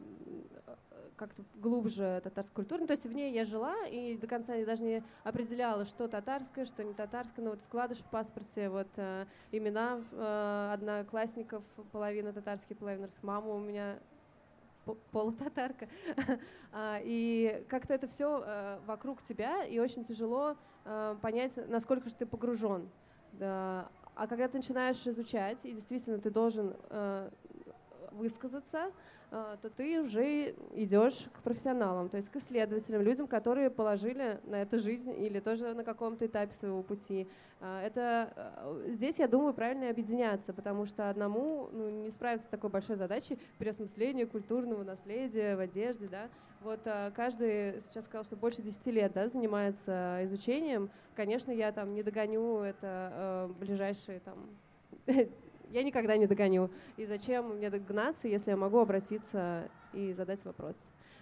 как-то 1.17 1.43
глубже 1.55 2.21
татарской 2.23 2.55
культуры. 2.55 2.81
Ну, 2.81 2.87
то 2.87 2.93
есть 2.93 3.05
в 3.05 3.13
ней 3.13 3.33
я 3.33 3.43
жила 3.43 3.75
и 3.87 4.15
до 4.15 4.27
конца 4.27 4.53
я 4.53 4.65
даже 4.65 4.83
не 4.83 5.03
определяла, 5.23 5.83
что 5.85 6.07
татарское, 6.07 6.65
что 6.65 6.83
не 6.83 6.93
татарское. 6.93 7.43
Но 7.43 7.51
вот 7.51 7.61
вкладыш 7.61 7.97
в 7.97 8.09
паспорте, 8.09 8.69
вот 8.69 8.87
э, 8.95 9.25
имена 9.51 9.99
э, 10.11 10.69
одноклассников, 10.73 11.63
половина 11.91 12.31
татарские, 12.31 12.77
половина 12.77 13.07
русская. 13.07 13.25
Мама 13.25 13.49
у 13.49 13.59
меня 13.59 13.97
полутатарка. 15.11 15.89
а, 16.71 16.99
и 17.03 17.65
как-то 17.67 17.93
это 17.93 18.07
все 18.07 18.43
э, 18.45 18.79
вокруг 18.85 19.21
тебя, 19.23 19.65
и 19.65 19.79
очень 19.79 20.05
тяжело 20.05 20.55
э, 20.85 21.15
понять, 21.21 21.57
насколько 21.67 22.09
же 22.09 22.15
ты 22.15 22.25
погружен. 22.25 22.89
А 23.39 24.25
когда 24.27 24.47
ты 24.47 24.57
начинаешь 24.57 25.05
изучать, 25.05 25.59
и 25.63 25.73
действительно 25.73 26.17
ты 26.17 26.31
должен 26.31 26.75
э, 26.89 27.29
высказаться, 28.17 28.91
а, 29.29 29.57
то 29.57 29.69
ты 29.69 30.01
уже 30.01 30.55
идешь 30.73 31.27
к 31.33 31.41
профессионалам, 31.41 32.07
то 32.07 32.17
есть 32.17 32.29
к 32.29 32.37
исследователям, 32.37 33.01
людям, 33.01 33.27
которые 33.27 33.69
положили 33.69 34.39
на 34.45 34.61
это 34.61 34.79
жизнь 34.79 35.11
или 35.11 35.39
тоже 35.39 35.73
на 35.73 35.83
каком-то 35.83 36.25
этапе 36.25 36.53
своего 36.53 36.81
пути. 36.81 37.27
А, 37.59 37.83
это 37.83 38.31
а, 38.35 38.85
здесь, 38.87 39.19
я 39.19 39.27
думаю, 39.27 39.53
правильно 39.53 39.89
объединяться, 39.89 40.53
потому 40.53 40.85
что 40.85 41.09
одному 41.09 41.69
ну, 41.73 41.89
не 41.89 42.09
справиться 42.09 42.47
с 42.47 42.49
такой 42.49 42.69
большой 42.69 42.95
задачей 42.95 43.37
переосмысления 43.59 44.25
культурного 44.25 44.83
наследия 44.83 45.55
в 45.55 45.59
одежде, 45.59 46.07
да. 46.07 46.29
Вот 46.61 46.79
каждый 47.15 47.81
сейчас 47.81 48.05
сказал, 48.05 48.23
что 48.25 48.35
больше 48.35 48.63
10 48.63 48.87
лет 48.87 49.11
да, 49.13 49.29
занимается 49.29 50.19
изучением. 50.23 50.89
Конечно, 51.15 51.51
я 51.51 51.71
там 51.71 51.93
не 51.93 52.01
догоню 52.01 52.61
это 52.61 53.49
ближайшие 53.59 54.19
там 54.21 54.49
я 55.71 55.83
никогда 55.83 56.17
не 56.17 56.27
догоню. 56.27 56.69
И 56.97 57.05
зачем 57.05 57.55
мне 57.55 57.69
догнаться, 57.69 58.27
если 58.27 58.51
я 58.51 58.57
могу 58.57 58.79
обратиться 58.79 59.69
и 59.93 60.13
задать 60.13 60.43
вопрос? 60.45 60.75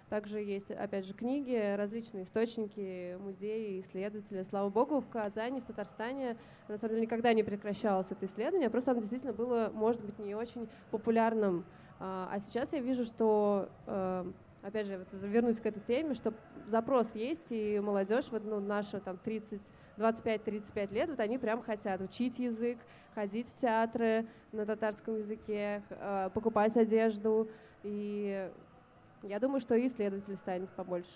Также 0.10 0.40
есть, 0.40 0.70
опять 0.70 1.08
же, 1.08 1.14
книги, 1.14 1.76
различные 1.76 2.26
источники, 2.26 3.18
музеи, 3.20 3.82
исследователи. 3.82 4.44
Слава 4.44 4.70
богу, 4.70 5.00
в 5.00 5.08
Казани, 5.10 5.62
в 5.62 5.66
Татарстане, 5.66 6.38
на 6.68 6.78
самом 6.78 6.92
деле, 6.92 7.08
никогда 7.08 7.34
не 7.34 7.42
прекращалось 7.42 8.08
это 8.12 8.28
исследование, 8.28 8.70
просто 8.70 8.92
оно 8.92 9.00
действительно 9.00 9.34
было, 9.34 9.72
может 9.74 10.06
быть, 10.06 10.20
не 10.20 10.36
очень 10.36 10.70
популярным. 10.92 11.66
А, 12.00 12.30
а 12.32 12.40
сейчас 12.40 12.72
я 12.74 12.82
вижу, 12.82 13.04
что, 13.04 13.70
э, 13.88 14.32
опять 14.62 14.86
же, 14.86 15.04
вернусь 15.24 15.60
к 15.60 15.66
этой 15.66 15.82
теме, 15.82 16.14
что 16.14 16.36
запрос 16.68 17.16
есть, 17.16 17.48
и 17.50 17.80
молодежь, 17.80 18.26
вот 18.30 18.44
ну, 18.46 18.60
наша 18.60 19.00
там 19.00 19.18
30 19.18 19.60
25-35 19.98 20.94
лет, 20.94 21.10
вот 21.10 21.20
они 21.20 21.38
прям 21.38 21.62
хотят 21.64 22.02
учить 22.02 22.40
язык, 22.40 22.78
ходить 23.14 23.48
в 23.50 23.56
театры 23.58 24.28
на 24.52 24.66
татарском 24.66 25.18
языке, 25.18 25.82
э, 25.90 26.30
покупать 26.34 26.76
одежду. 26.76 27.50
И 27.84 28.52
я 29.24 29.40
думаю, 29.40 29.60
что 29.60 29.76
и 29.76 29.88
исследователей 29.88 30.38
станет 30.38 30.70
побольше. 30.72 31.12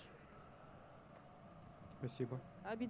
Спасибо. 1.98 2.40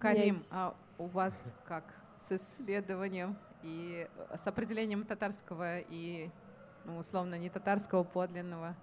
Карим, 0.01 0.39
а 0.51 0.77
у 0.99 1.07
вас 1.07 1.53
как 1.67 1.85
с 2.19 2.33
исследованием 2.33 3.37
и 3.63 4.09
с 4.35 4.47
определением 4.47 5.05
татарского 5.05 5.81
и, 5.81 6.31
ну, 6.85 6.99
условно, 6.99 7.37
не 7.37 7.51
татарского 7.51 8.05
подлинного? 8.05 8.77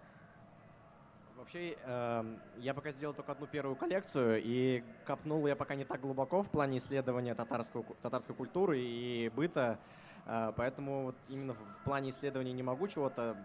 Вообще, 1.48 1.78
э, 1.82 2.36
я 2.58 2.74
пока 2.74 2.92
сделал 2.92 3.14
только 3.14 3.32
одну 3.32 3.48
первую 3.48 3.78
коллекцию, 3.78 4.42
и 4.44 4.84
копнул 5.06 5.48
я 5.48 5.56
пока 5.56 5.76
не 5.76 5.86
так 5.86 6.02
глубоко 6.02 6.44
в 6.44 6.50
плане 6.50 6.78
исследования 6.78 7.34
татарского, 7.36 7.86
татарской 8.02 8.36
культуры 8.36 8.82
и 8.82 9.32
быта, 9.34 9.80
э, 10.26 10.52
поэтому 10.58 11.04
вот 11.06 11.16
именно 11.30 11.54
в 11.54 11.84
плане 11.86 12.10
исследований 12.10 12.52
не 12.52 12.64
могу 12.64 12.90
чего-то 12.90 13.38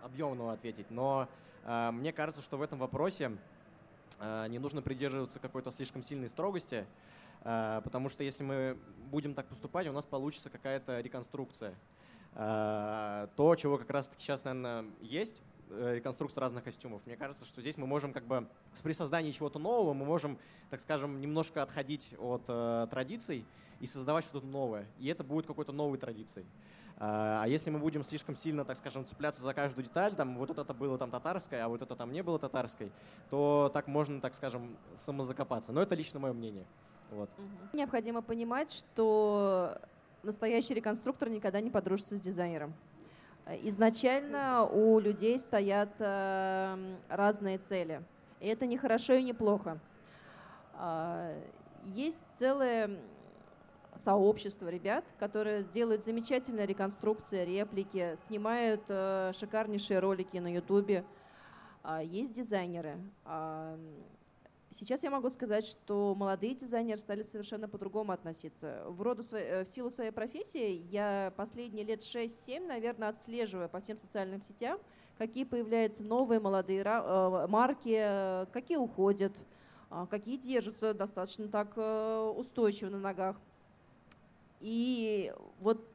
объемного 0.00 0.52
ответить, 0.52 0.88
но 0.92 1.26
э, 1.64 1.90
мне 1.90 2.12
кажется, 2.12 2.40
что 2.40 2.56
в 2.56 2.62
этом 2.62 2.78
вопросе 2.78 3.36
э, 4.20 4.46
не 4.46 4.60
нужно 4.60 4.80
придерживаться 4.80 5.40
какой-то 5.40 5.72
слишком 5.72 6.04
сильной 6.04 6.28
строгости, 6.28 6.86
э, 7.42 7.80
потому 7.82 8.10
что 8.10 8.22
если 8.22 8.44
мы 8.44 8.78
будем 9.10 9.34
так 9.34 9.46
поступать, 9.46 9.88
у 9.88 9.92
нас 9.92 10.04
получится 10.04 10.50
какая-то 10.50 11.00
реконструкция. 11.00 11.74
Э, 12.36 13.26
то, 13.34 13.56
чего 13.56 13.76
как 13.76 13.90
раз-таки 13.90 14.22
сейчас, 14.22 14.44
наверное, 14.44 14.84
есть, 15.00 15.42
реконструкцию 15.70 16.40
разных 16.40 16.64
костюмов. 16.64 17.02
Мне 17.06 17.16
кажется, 17.16 17.44
что 17.44 17.60
здесь 17.60 17.76
мы 17.76 17.86
можем 17.86 18.12
как 18.12 18.24
бы 18.26 18.48
при 18.82 18.92
создании 18.92 19.32
чего-то 19.32 19.58
нового 19.58 19.94
мы 19.94 20.04
можем, 20.04 20.38
так 20.70 20.80
скажем, 20.80 21.20
немножко 21.20 21.62
отходить 21.62 22.14
от 22.18 22.42
э, 22.48 22.86
традиций 22.90 23.44
и 23.80 23.86
создавать 23.86 24.24
что-то 24.24 24.46
новое. 24.46 24.86
И 24.98 25.08
это 25.08 25.24
будет 25.24 25.46
какой-то 25.46 25.72
новой 25.72 25.98
традицией. 25.98 26.46
А, 26.96 27.42
а 27.42 27.48
если 27.48 27.70
мы 27.70 27.78
будем 27.78 28.04
слишком 28.04 28.36
сильно, 28.36 28.64
так 28.64 28.76
скажем, 28.76 29.04
цепляться 29.04 29.42
за 29.42 29.52
каждую 29.52 29.84
деталь, 29.84 30.14
там 30.14 30.36
вот 30.36 30.56
это 30.56 30.74
было 30.74 30.96
там 30.96 31.10
татарское, 31.10 31.64
а 31.64 31.68
вот 31.68 31.82
это 31.82 31.96
там 31.96 32.12
не 32.12 32.22
было 32.22 32.38
татарской, 32.38 32.92
то 33.30 33.70
так 33.72 33.88
можно, 33.88 34.20
так 34.20 34.34
скажем, 34.34 34.76
самозакопаться. 35.04 35.72
Но 35.72 35.82
это 35.82 35.94
лично 35.94 36.20
мое 36.20 36.32
мнение. 36.32 36.66
Вот. 37.10 37.30
Необходимо 37.72 38.22
понимать, 38.22 38.70
что 38.72 39.80
настоящий 40.22 40.74
реконструктор 40.74 41.28
никогда 41.28 41.60
не 41.60 41.70
подружится 41.70 42.16
с 42.16 42.20
дизайнером. 42.20 42.74
Изначально 43.46 44.64
у 44.64 44.98
людей 44.98 45.38
стоят 45.38 45.90
э, 45.98 46.96
разные 47.10 47.58
цели. 47.58 48.02
И 48.40 48.48
это 48.48 48.64
не 48.64 48.78
хорошо 48.78 49.14
и 49.14 49.22
не 49.22 49.34
плохо. 49.34 49.78
А, 50.74 51.30
есть 51.84 52.22
целое 52.38 52.98
сообщество 53.96 54.68
ребят, 54.68 55.04
которые 55.18 55.62
делают 55.62 56.04
замечательные 56.04 56.66
реконструкции, 56.66 57.44
реплики, 57.44 58.16
снимают 58.26 58.82
э, 58.88 59.32
шикарнейшие 59.34 59.98
ролики 59.98 60.38
на 60.38 60.52
Ютубе. 60.52 61.04
А, 61.82 62.02
есть 62.02 62.32
дизайнеры. 62.32 62.98
Сейчас 64.76 65.04
я 65.04 65.10
могу 65.10 65.30
сказать, 65.30 65.64
что 65.64 66.16
молодые 66.16 66.56
дизайнеры 66.56 66.98
стали 66.98 67.22
совершенно 67.22 67.68
по-другому 67.68 68.10
относиться. 68.10 68.82
В, 68.88 69.02
роду, 69.02 69.22
э, 69.30 69.64
в 69.64 69.68
силу 69.68 69.88
своей 69.88 70.10
профессии 70.10 70.84
я 70.90 71.32
последние 71.36 71.84
лет 71.84 72.00
6-7, 72.00 72.66
наверное, 72.66 73.10
отслеживаю 73.10 73.68
по 73.68 73.78
всем 73.78 73.96
социальным 73.96 74.42
сетям, 74.42 74.80
какие 75.16 75.44
появляются 75.44 76.02
новые 76.02 76.40
молодые 76.40 76.82
э, 76.84 77.46
марки, 77.46 78.50
какие 78.52 78.76
уходят, 78.76 79.32
а, 79.90 80.06
какие 80.06 80.38
держатся 80.38 80.92
достаточно 80.92 81.46
так 81.46 81.74
э, 81.76 82.32
устойчиво 82.36 82.90
на 82.90 82.98
ногах. 82.98 83.36
И 84.60 85.32
вот 85.60 85.88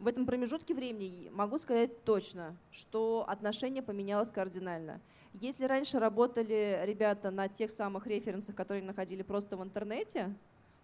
в 0.00 0.08
этом 0.08 0.26
промежутке 0.26 0.74
времени 0.74 1.30
могу 1.32 1.60
сказать 1.60 2.02
точно, 2.02 2.56
что 2.72 3.24
отношение 3.28 3.84
поменялось 3.84 4.32
кардинально– 4.32 5.00
если 5.40 5.64
раньше 5.64 5.98
работали 5.98 6.80
ребята 6.84 7.30
на 7.30 7.48
тех 7.48 7.70
самых 7.70 8.06
референсах, 8.06 8.54
которые 8.56 8.82
находили 8.82 9.22
просто 9.22 9.56
в 9.56 9.62
интернете, 9.62 10.34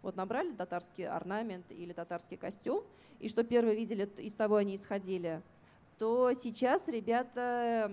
вот 0.03 0.17
набрали 0.17 0.53
татарский 0.53 1.07
орнамент 1.07 1.64
или 1.71 1.93
татарский 1.93 2.37
костюм, 2.37 2.85
и 3.21 3.29
что 3.29 3.43
первые 3.43 3.77
видели, 3.77 4.09
из 4.19 4.35
того 4.35 4.57
они 4.57 4.77
исходили, 4.77 5.43
то 5.99 6.33
сейчас 6.35 6.88
ребята, 6.88 7.90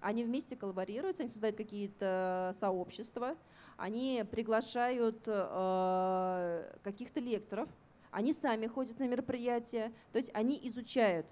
они 0.00 0.24
вместе 0.24 0.56
коллаборируются, 0.56 1.24
они 1.24 1.30
создают 1.30 1.56
какие-то 1.56 2.54
сообщества, 2.60 3.36
они 3.76 4.24
приглашают 4.30 5.22
э, 5.26 6.76
каких-то 6.82 7.20
лекторов, 7.20 7.68
они 8.10 8.32
сами 8.32 8.66
ходят 8.66 8.98
на 8.98 9.08
мероприятия, 9.08 9.92
то 10.12 10.18
есть 10.18 10.30
они 10.34 10.60
изучают. 10.64 11.26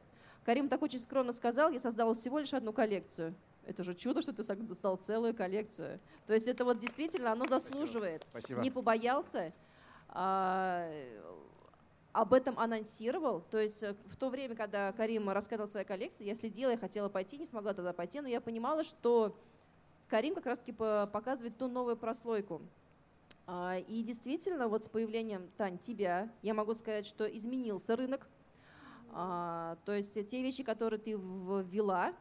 Карим 0.45 0.69
так 0.69 0.83
очень 0.83 0.99
скромно 0.99 1.33
сказал, 1.33 1.71
я 1.71 1.79
создал 1.79 2.15
всего 2.15 2.39
лишь 2.39 2.53
одну 2.53 2.73
коллекцию– 2.73 3.35
это 3.67 3.85
же 3.85 3.95
чудо, 3.95 4.23
что 4.23 4.33
ты 4.33 4.43
создал 4.45 4.97
целую 4.97 5.35
коллекцию. 5.35 6.01
То 6.27 6.35
есть 6.35 6.49
это 6.49 6.65
вот 6.65 6.79
действительно, 6.79 7.33
оно 7.33 7.47
заслуживает. 7.47 8.27
Спасибо. 8.31 8.61
Не 8.61 8.71
побоялся, 8.71 9.53
а, 10.09 10.91
об 12.13 12.33
этом 12.33 12.59
анонсировал. 12.59 13.43
То 13.51 13.59
есть 13.59 13.83
э, 13.83 13.95
в 14.07 14.17
то 14.17 14.31
время, 14.31 14.57
когда 14.57 14.93
Карим 14.93 15.31
рассказывал 15.31 15.69
о 15.69 15.71
своей 15.71 15.87
коллекции, 15.87 16.25
я 16.25 16.35
следила, 16.35 16.71
я 16.71 16.79
хотела 16.79 17.09
пойти, 17.09 17.39
не 17.39 17.47
смогла 17.47 17.73
тогда 17.73 17.93
пойти, 17.93 18.21
но 18.21 18.29
я 18.29 18.41
понимала, 18.41 18.83
что 18.83 19.37
Карим 20.09 20.35
как 20.35 20.47
раз-таки 20.47 20.73
показывает 20.73 21.57
ту 21.57 21.69
новую 21.69 21.97
прослойку. 21.97 22.63
А, 23.47 23.79
и 23.79 24.03
действительно, 24.03 24.69
вот 24.69 24.85
с 24.85 24.89
появлением, 24.89 25.49
Тань, 25.57 25.79
тебя, 25.79 26.29
я 26.43 26.55
могу 26.55 26.75
сказать, 26.75 27.07
что 27.07 27.27
изменился 27.27 27.97
рынок. 27.97 28.27
А, 29.13 29.77
то 29.85 29.93
есть 29.93 30.15
те 30.15 30.43
вещи, 30.43 30.63
которые 30.63 31.01
ты 31.01 31.13
ввела, 31.13 32.13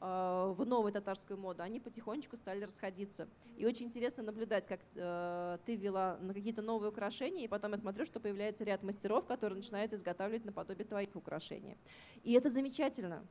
в 0.00 0.64
новую 0.64 0.92
татарскую 0.92 1.38
моду, 1.38 1.62
они 1.62 1.80
потихонечку 1.80 2.36
стали 2.36 2.64
расходиться. 2.64 3.28
И 3.56 3.66
очень 3.66 3.86
интересно 3.86 4.22
наблюдать, 4.22 4.66
как 4.66 4.80
э, 4.94 5.58
ты 5.64 5.76
вела 5.76 6.18
на 6.20 6.34
какие-то 6.34 6.62
новые 6.62 6.90
украшения, 6.90 7.44
и 7.44 7.48
потом 7.48 7.72
я 7.72 7.78
смотрю, 7.78 8.04
что 8.04 8.20
появляется 8.20 8.64
ряд 8.64 8.82
мастеров, 8.82 9.26
которые 9.26 9.56
начинают 9.56 9.92
изготавливать 9.92 10.44
наподобие 10.44 10.86
твоих 10.86 11.14
украшений. 11.14 11.76
И 12.24 12.32
это 12.32 12.50
замечательно. 12.50 13.24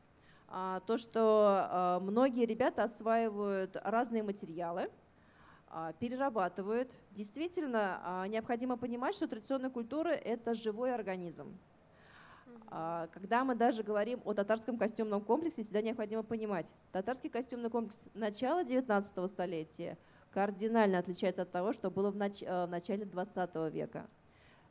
А, 0.47 0.81
то, 0.81 0.97
что 0.97 1.99
э, 1.99 2.03
многие 2.03 2.45
ребята 2.45 2.83
осваивают 2.83 3.77
разные 3.83 4.23
материалы, 4.23 4.89
а, 5.73 5.93
перерабатывают. 5.93 6.91
Действительно, 7.11 8.01
а, 8.03 8.27
необходимо 8.27 8.75
понимать, 8.75 9.15
что 9.15 9.27
традиционная 9.27 9.69
культура– 9.69 10.09
это 10.09 10.53
живой 10.53 10.93
организм. 10.93 11.57
А, 12.73 13.07
когда 13.13 13.43
мы 13.43 13.53
даже 13.53 13.83
говорим 13.83 14.21
о 14.23 14.33
татарском 14.33 14.77
костюмном 14.77 15.21
комплексе, 15.21 15.61
всегда 15.61 15.81
необходимо 15.81 16.23
понимать, 16.23 16.73
татарский 16.93 17.29
костюмный 17.29 17.69
комплекс 17.69 18.07
начала 18.13 18.63
19 18.63 19.29
столетия 19.29 19.97
кардинально 20.31 20.97
отличается 20.97 21.41
от 21.41 21.51
того, 21.51 21.73
что 21.73 21.91
было 21.91 22.09
в, 22.09 22.15
нач 22.15 22.41
в 22.41 22.67
начале 22.67 23.03
20 23.03 23.55
века. 23.73 24.07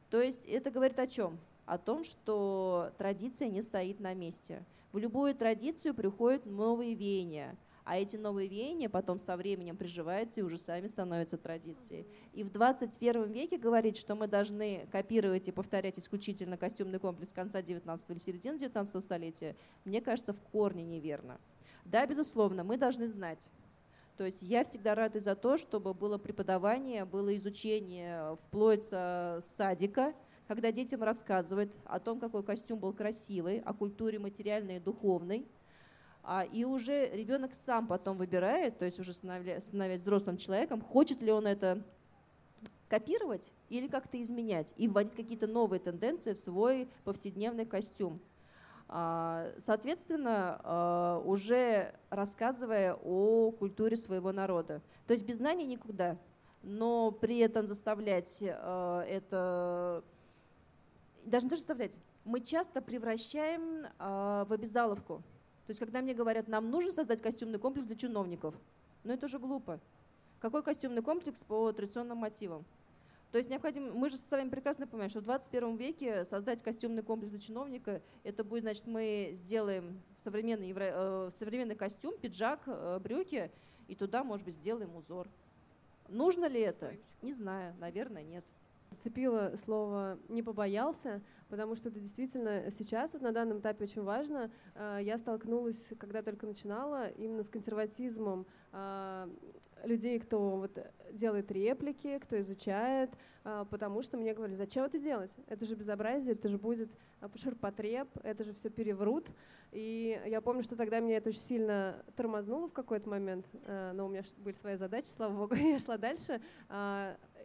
То 0.08 0.20
есть 0.20 0.46
это 0.46 0.70
говорит 0.70 0.98
о 0.98 1.06
чем? 1.06 1.38
О 1.66 1.76
том, 1.76 2.02
что 2.02 2.90
традиция 2.96 3.48
не 3.48 3.60
стоит 3.60 4.00
на 4.00 4.14
месте. 4.14 4.64
В 4.92 4.98
любую 4.98 5.34
традицию 5.34 5.94
приходят 5.94 6.46
новые 6.46 6.94
веяния– 6.94 7.54
а 7.90 7.96
эти 7.96 8.14
новые 8.14 8.46
веяния 8.46 8.88
потом 8.88 9.18
со 9.18 9.36
временем 9.36 9.76
приживаются 9.76 10.38
и 10.38 10.42
уже 10.44 10.58
сами 10.58 10.86
становятся 10.86 11.36
традицией. 11.36 12.06
И 12.32 12.44
в 12.44 12.52
21 12.52 13.32
веке 13.32 13.58
говорить, 13.58 13.96
что 13.96 14.14
мы 14.14 14.28
должны 14.28 14.86
копировать 14.92 15.48
и 15.48 15.50
повторять 15.50 15.98
исключительно 15.98 16.56
костюмный 16.56 17.00
комплекс 17.00 17.32
конца 17.32 17.62
19 17.62 18.10
или 18.10 18.18
середины 18.18 18.58
19 18.60 19.02
столетия, 19.02 19.56
мне 19.84 20.00
кажется, 20.00 20.32
в 20.32 20.40
корне 20.52 20.84
неверно. 20.84 21.40
Да, 21.84 22.06
безусловно, 22.06 22.62
мы 22.62 22.76
должны 22.76 23.08
знать, 23.08 23.50
то 24.16 24.24
есть 24.24 24.40
я 24.40 24.62
всегда 24.62 24.94
радуюсь 24.94 25.24
за 25.24 25.34
то, 25.34 25.56
чтобы 25.56 25.92
было 25.92 26.16
преподавание, 26.16 27.04
было 27.04 27.36
изучение 27.38 28.36
вплоть 28.36 28.84
с 28.84 29.52
садика, 29.56 30.14
когда 30.46 30.70
детям 30.70 31.02
рассказывают 31.02 31.74
о 31.86 31.98
том, 31.98 32.20
какой 32.20 32.44
костюм 32.44 32.78
был 32.78 32.92
красивый, 32.92 33.58
о 33.58 33.74
культуре 33.74 34.20
материальной 34.20 34.76
и 34.76 34.80
духовной, 34.80 35.48
а, 36.22 36.44
и 36.44 36.64
уже 36.64 37.08
ребенок 37.10 37.54
сам 37.54 37.86
потом 37.86 38.18
выбирает, 38.18 38.78
то 38.78 38.84
есть 38.84 38.98
уже 38.98 39.12
становясь 39.12 40.00
взрослым 40.00 40.36
человеком, 40.36 40.80
хочет 40.80 41.22
ли 41.22 41.32
он 41.32 41.46
это 41.46 41.82
копировать 42.88 43.52
или 43.68 43.86
как-то 43.86 44.20
изменять 44.20 44.74
и 44.76 44.88
вводить 44.88 45.14
какие-то 45.14 45.46
новые 45.46 45.80
тенденции 45.80 46.34
в 46.34 46.38
свой 46.38 46.88
повседневный 47.04 47.64
костюм. 47.64 48.20
А, 48.88 49.52
соответственно, 49.64 50.60
а, 50.62 51.22
уже 51.24 51.94
рассказывая 52.10 52.94
о 52.94 53.52
культуре 53.52 53.96
своего 53.96 54.32
народа. 54.32 54.82
То 55.06 55.14
есть 55.14 55.24
без 55.24 55.36
знаний 55.36 55.64
никуда, 55.64 56.18
но 56.62 57.10
при 57.12 57.38
этом 57.38 57.66
заставлять 57.66 58.42
это... 58.42 60.04
Даже 61.24 61.46
не 61.46 61.50
то, 61.50 61.56
что 61.56 61.66
заставлять, 61.66 61.98
мы 62.24 62.40
часто 62.40 62.82
превращаем 62.82 63.86
в 63.98 64.52
обязаловку. 64.52 65.22
То 65.70 65.72
есть, 65.72 65.78
когда 65.78 66.00
мне 66.02 66.14
говорят, 66.14 66.48
нам 66.48 66.68
нужно 66.68 66.90
создать 66.90 67.22
костюмный 67.22 67.60
комплекс 67.60 67.86
для 67.86 67.94
чиновников, 67.94 68.56
ну 69.04 69.12
это 69.12 69.28
же 69.28 69.38
глупо. 69.38 69.78
Какой 70.40 70.64
костюмный 70.64 71.00
комплекс 71.00 71.44
по 71.44 71.70
традиционным 71.70 72.18
мотивам? 72.18 72.64
То 73.30 73.38
есть 73.38 73.48
необходимо, 73.48 73.92
мы 73.92 74.10
же 74.10 74.16
с 74.16 74.28
вами 74.32 74.48
прекрасно 74.48 74.88
понимаем, 74.88 75.10
что 75.10 75.20
в 75.20 75.22
21 75.22 75.76
веке 75.76 76.24
создать 76.24 76.60
костюмный 76.60 77.04
комплекс 77.04 77.30
для 77.30 77.40
чиновника, 77.40 78.02
это 78.24 78.42
будет, 78.42 78.64
значит, 78.64 78.88
мы 78.88 79.30
сделаем 79.36 80.02
современный, 80.24 80.66
евро, 80.70 80.86
э, 80.88 81.30
современный 81.38 81.76
костюм, 81.76 82.18
пиджак, 82.18 82.62
э, 82.66 82.98
брюки, 82.98 83.48
и 83.86 83.94
туда, 83.94 84.24
может 84.24 84.44
быть, 84.44 84.54
сделаем 84.54 84.96
узор. 84.96 85.28
Нужно 86.08 86.46
ли 86.46 86.60
это? 86.60 86.96
Не 87.22 87.32
знаю, 87.32 87.76
наверное, 87.78 88.24
нет 88.24 88.44
зацепило 88.90 89.52
слово 89.56 90.18
«не 90.28 90.42
побоялся», 90.42 91.22
потому 91.50 91.76
что 91.76 91.88
это 91.88 91.98
действительно 91.98 92.70
сейчас, 92.70 93.12
вот 93.12 93.22
на 93.22 93.32
данном 93.32 93.58
этапе 93.58 93.84
очень 93.84 94.02
важно. 94.02 94.50
А, 94.74 94.98
я 94.98 95.18
столкнулась, 95.18 95.92
когда 95.98 96.22
только 96.22 96.46
начинала, 96.46 97.08
именно 97.10 97.42
с 97.42 97.48
консерватизмом 97.48 98.46
а, 98.72 99.28
людей, 99.84 100.18
кто 100.20 100.56
вот 100.56 100.78
делает 101.12 101.50
реплики, 101.50 102.18
кто 102.18 102.40
изучает, 102.40 103.10
а, 103.44 103.64
потому 103.64 104.02
что 104.02 104.16
мне 104.16 104.32
говорили, 104.32 104.56
зачем 104.56 104.84
это 104.84 104.98
делать? 104.98 105.32
Это 105.48 105.64
же 105.64 105.74
безобразие, 105.74 106.34
это 106.34 106.48
же 106.48 106.58
будет 106.58 106.90
ширпотреб, 107.34 108.08
это 108.22 108.44
же 108.44 108.54
все 108.54 108.70
переврут. 108.70 109.28
И 109.72 110.20
я 110.26 110.40
помню, 110.40 110.62
что 110.62 110.76
тогда 110.76 111.00
меня 111.00 111.18
это 111.18 111.30
очень 111.30 111.40
сильно 111.40 112.04
тормознуло 112.16 112.68
в 112.68 112.72
какой-то 112.72 113.08
момент, 113.08 113.46
но 113.94 114.06
у 114.06 114.08
меня 114.08 114.22
были 114.38 114.56
свои 114.56 114.74
задачи, 114.74 115.06
слава 115.06 115.36
богу, 115.36 115.54
я 115.60 115.78
шла 115.78 115.96
дальше 115.96 116.40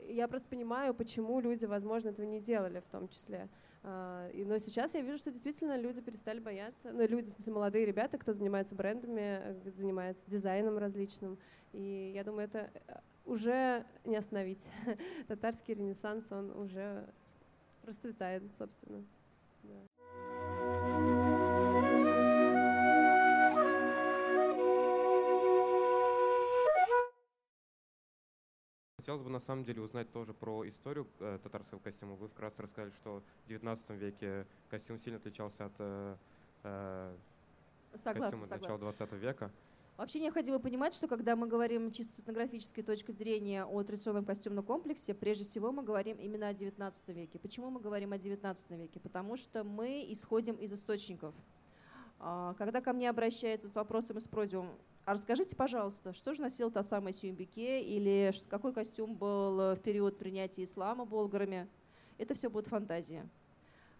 я 0.09 0.27
просто 0.27 0.47
понимаю, 0.49 0.93
почему 0.93 1.39
люди, 1.39 1.65
возможно, 1.65 2.09
этого 2.09 2.25
не 2.25 2.39
делали 2.39 2.79
в 2.79 2.87
том 2.91 3.07
числе. 3.07 3.49
А, 3.83 4.29
но 4.33 4.57
сейчас 4.57 4.93
я 4.95 5.01
вижу, 5.01 5.17
что 5.17 5.31
действительно 5.31 5.77
люди 5.77 6.01
перестали 6.01 6.39
бояться. 6.39 6.91
Ну, 6.91 7.07
люди, 7.07 7.31
в 7.31 7.35
смысле, 7.35 7.53
молодые 7.53 7.85
ребята, 7.85 8.17
кто 8.17 8.33
занимается 8.33 8.73
брендами, 8.73 9.39
э, 9.43 9.71
занимается 9.77 10.23
дизайном 10.27 10.77
различным. 10.77 11.37
И 11.71 12.11
я 12.15 12.23
думаю, 12.23 12.45
это 12.47 12.71
э, 12.87 12.99
уже 13.25 13.85
не 14.03 14.15
остановить. 14.15 14.65
Татарский 15.27 15.75
ренессанс, 15.75 16.31
он 16.31 16.49
уже 16.57 17.07
расцветает, 17.83 18.43
собственно. 18.57 19.03
Хотелось 29.05 29.21
бы 29.21 29.29
на 29.29 29.39
самом 29.39 29.63
деле 29.63 29.83
узнать 29.83 30.11
тоже 30.11 30.33
про 30.33 30.67
историю 30.67 31.05
э, 31.19 31.37
татарского 31.43 31.77
костюма. 31.77 32.15
Вы 32.15 32.27
вкратце 32.27 32.63
рассказали, 32.63 32.89
что 32.89 33.21
в 33.45 33.51
XIX 33.51 33.97
веке 33.97 34.47
костюм 34.71 34.97
сильно 34.97 35.19
отличался 35.19 35.65
от 35.65 35.73
э, 35.77 36.15
э 36.63 37.15
согласна, 37.93 38.31
костюма 38.31 38.45
согласна. 38.47 38.87
начала 38.87 38.91
XX 38.91 39.17
века. 39.19 39.51
Вообще 39.97 40.19
необходимо 40.21 40.57
понимать, 40.57 40.95
что 40.95 41.07
когда 41.07 41.35
мы 41.35 41.45
говорим 41.45 41.91
чисто 41.91 42.15
с 42.15 42.19
этнографической 42.21 42.83
точки 42.83 43.11
зрения 43.11 43.63
о 43.63 43.83
традиционном 43.83 44.25
костюмном 44.25 44.65
комплексе, 44.65 45.13
прежде 45.13 45.43
всего 45.43 45.71
мы 45.71 45.83
говорим 45.83 46.17
именно 46.17 46.47
о 46.47 46.53
XIX 46.53 46.91
веке. 47.13 47.37
Почему 47.37 47.69
мы 47.69 47.79
говорим 47.79 48.11
о 48.11 48.17
XIX 48.17 48.57
веке? 48.75 48.99
Потому 48.99 49.37
что 49.37 49.63
мы 49.63 50.03
исходим 50.09 50.55
из 50.55 50.73
источников. 50.73 51.35
А, 52.17 52.55
когда 52.55 52.81
ко 52.81 52.91
мне 52.91 53.07
обращаются 53.07 53.69
с 53.69 53.75
вопросом 53.75 54.17
и 54.17 54.21
с 54.21 54.27
просьбой, 54.27 54.67
а 55.05 55.13
расскажите, 55.13 55.55
пожалуйста, 55.55 56.13
что 56.13 56.33
же 56.33 56.41
носил 56.41 56.71
та 56.71 56.83
самая 56.83 57.13
Сюмбике 57.13 57.81
или 57.83 58.33
какой 58.49 58.73
костюм 58.73 59.13
был 59.13 59.59
э, 59.59 59.75
в 59.75 59.79
период 59.79 60.17
принятия 60.17 60.63
ислама 60.63 61.05
болгарами? 61.05 61.67
Это 62.17 62.33
все 62.33 62.49
будет 62.49 62.67
фантазия. 62.67 63.29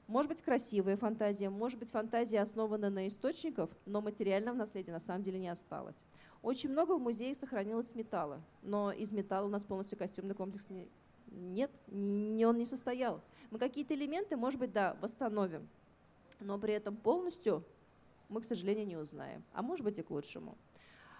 Может 0.07 0.29
быть, 0.29 0.41
красивая 0.41 0.97
фантазия, 0.97 1.49
может 1.51 1.77
быть, 1.77 1.91
фантазия 1.91 2.41
основана 2.41 2.89
на 2.89 3.07
источниках, 3.07 3.69
но 3.85 4.01
материального 4.01 4.55
наследия 4.55 4.91
на 4.91 4.99
самом 4.99 5.21
деле 5.21 5.37
не 5.37 5.49
осталось. 5.49 5.95
Очень 6.41 6.71
много 6.71 6.93
в 6.93 7.01
музее 7.01 7.35
сохранилось 7.35 7.93
металла, 7.93 8.41
но 8.63 8.91
из 8.91 9.11
металла 9.11 9.45
у 9.45 9.49
нас 9.49 9.63
полностью 9.63 9.99
костюмный 9.99 10.33
комплекс 10.33 10.67
не, 10.69 10.87
нет, 11.27 11.69
не, 11.87 12.45
он 12.45 12.57
не 12.57 12.65
состоял. 12.65 13.21
Мы 13.51 13.59
какие-то 13.59 13.93
элементы, 13.93 14.37
может 14.37 14.59
быть, 14.59 14.71
да, 14.71 14.97
восстановим, 15.01 15.67
но 16.39 16.57
при 16.57 16.73
этом 16.73 16.95
полностью 16.95 17.63
мы, 18.29 18.41
к 18.41 18.45
сожалению, 18.45 18.87
не 18.87 18.97
узнаем. 18.97 19.43
А 19.53 19.61
может 19.61 19.83
быть 19.83 19.99
и 19.99 20.03
к 20.03 20.09
лучшему. 20.09 20.57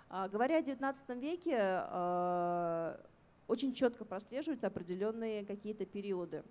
А, 0.07 0.27
говоря 0.27 0.57
о 0.57 0.61
XIX 0.61 1.19
веке, 1.19 1.57
а, 1.59 2.99
очень 3.47 3.73
четко 3.73 4.05
прослеживаются 4.05 4.67
определенные 4.67 5.43
какие-то 5.43 5.85
периоды, 5.85 6.43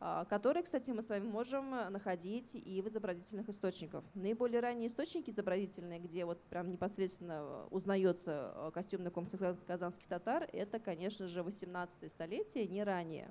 а, 0.00 0.24
которые, 0.24 0.62
кстати, 0.62 0.90
мы 0.90 1.02
с 1.02 1.10
вами 1.10 1.28
можем 1.28 1.70
находить 1.70 2.54
и 2.54 2.80
в 2.80 2.88
изобразительных 2.88 3.50
источниках. 3.50 4.02
Наиболее 4.14 4.60
ранние 4.60 4.88
источники 4.88 5.30
изобразительные, 5.30 6.00
где 6.00 6.24
вот 6.24 6.40
прям 6.44 6.70
непосредственно 6.70 7.66
узнается 7.70 8.70
костюмный 8.72 9.10
комплекс 9.10 9.60
казанских 9.66 10.06
татар, 10.06 10.48
это, 10.52 10.78
конечно 10.78 11.28
же, 11.28 11.42
18 11.42 12.10
столетие, 12.10 12.66
не 12.66 12.82
ранее 12.82 13.28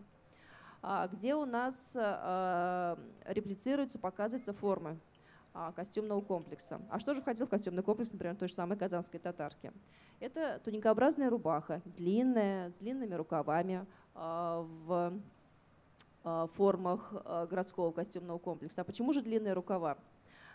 где 1.14 1.34
у 1.34 1.46
нас 1.46 1.96
реплицируются, 1.96 3.98
показываются 4.00 4.52
формы 4.52 5.00
костюмного 5.76 6.22
комплекса. 6.22 6.82
А 6.90 7.00
что 7.00 7.14
же 7.14 7.22
входил 7.22 7.46
в 7.46 7.50
костюмный 7.50 7.84
комплекс, 7.84 8.12
например, 8.12 8.36
той 8.36 8.48
же 8.48 8.54
самой 8.54 8.78
казанской 8.78 9.20
татарки? 9.20 9.72
Это 10.20 10.60
туникообразная 10.64 11.30
рубаха, 11.30 11.82
длинная, 11.86 12.72
с 12.72 12.76
длинными 12.76 13.14
рукавами, 13.14 13.86
а, 14.16 14.66
в 14.86 15.14
а, 16.24 16.48
формах 16.48 17.14
городского 17.50 17.92
костюмного 17.92 18.38
комплекса. 18.38 18.82
А 18.82 18.84
почему 18.84 19.14
же 19.14 19.22
длинные 19.22 19.54
рукава? 19.54 19.98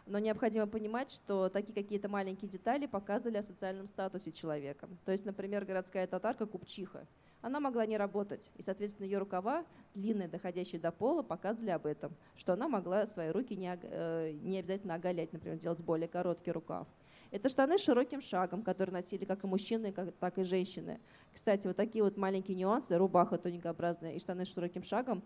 Но 0.06 0.18
необходимо 0.18 0.66
понимать, 0.66 1.10
что 1.10 1.50
такие 1.50 1.74
какие-то 1.74 2.08
маленькие 2.08 2.48
детали 2.48 2.86
показывали 2.86 3.36
о 3.36 3.42
социальном 3.42 3.86
статусе 3.86 4.32
человека. 4.32 4.88
То 5.04 5.12
есть, 5.12 5.26
например, 5.26 5.66
городская 5.66 6.06
татарка 6.06 6.46
Купчиха– 6.46 7.06
она 7.40 7.60
могла 7.60 7.86
не 7.86 7.96
работать. 7.96 8.50
И, 8.56 8.62
соответственно, 8.62 9.06
ее 9.06 9.18
рукава, 9.18 9.64
длинные, 9.94 10.28
доходящие 10.28 10.80
до 10.80 10.90
пола, 10.90 11.22
показывали 11.22 11.70
об 11.70 11.86
этом, 11.86 12.12
что 12.36 12.52
она 12.52 12.68
могла 12.68 13.06
свои 13.06 13.30
руки 13.30 13.56
не, 13.56 13.78
э, 13.80 14.32
не 14.42 14.58
обязательно 14.58 14.94
оголять, 14.94 15.32
например, 15.32 15.58
делать 15.58 15.80
более 15.80 16.08
короткий 16.08 16.50
рукав. 16.50 16.86
Это 17.30 17.48
штаны 17.48 17.78
с 17.78 17.82
широким 17.82 18.20
шагом, 18.20 18.62
которые 18.62 18.94
носили 18.94 19.24
как 19.24 19.44
и 19.44 19.46
мужчины, 19.46 19.92
так 19.92 20.38
и 20.38 20.42
женщины. 20.42 20.98
Кстати, 21.32 21.66
вот 21.66 21.76
такие 21.76 22.02
вот 22.02 22.16
маленькие 22.16 22.56
нюансы, 22.56 22.96
рубаха 22.96 23.36
тоненькообразная 23.38 24.14
и 24.14 24.18
штаны 24.18 24.44
с 24.44 24.52
широким 24.52 24.82
шагом, 24.82 25.22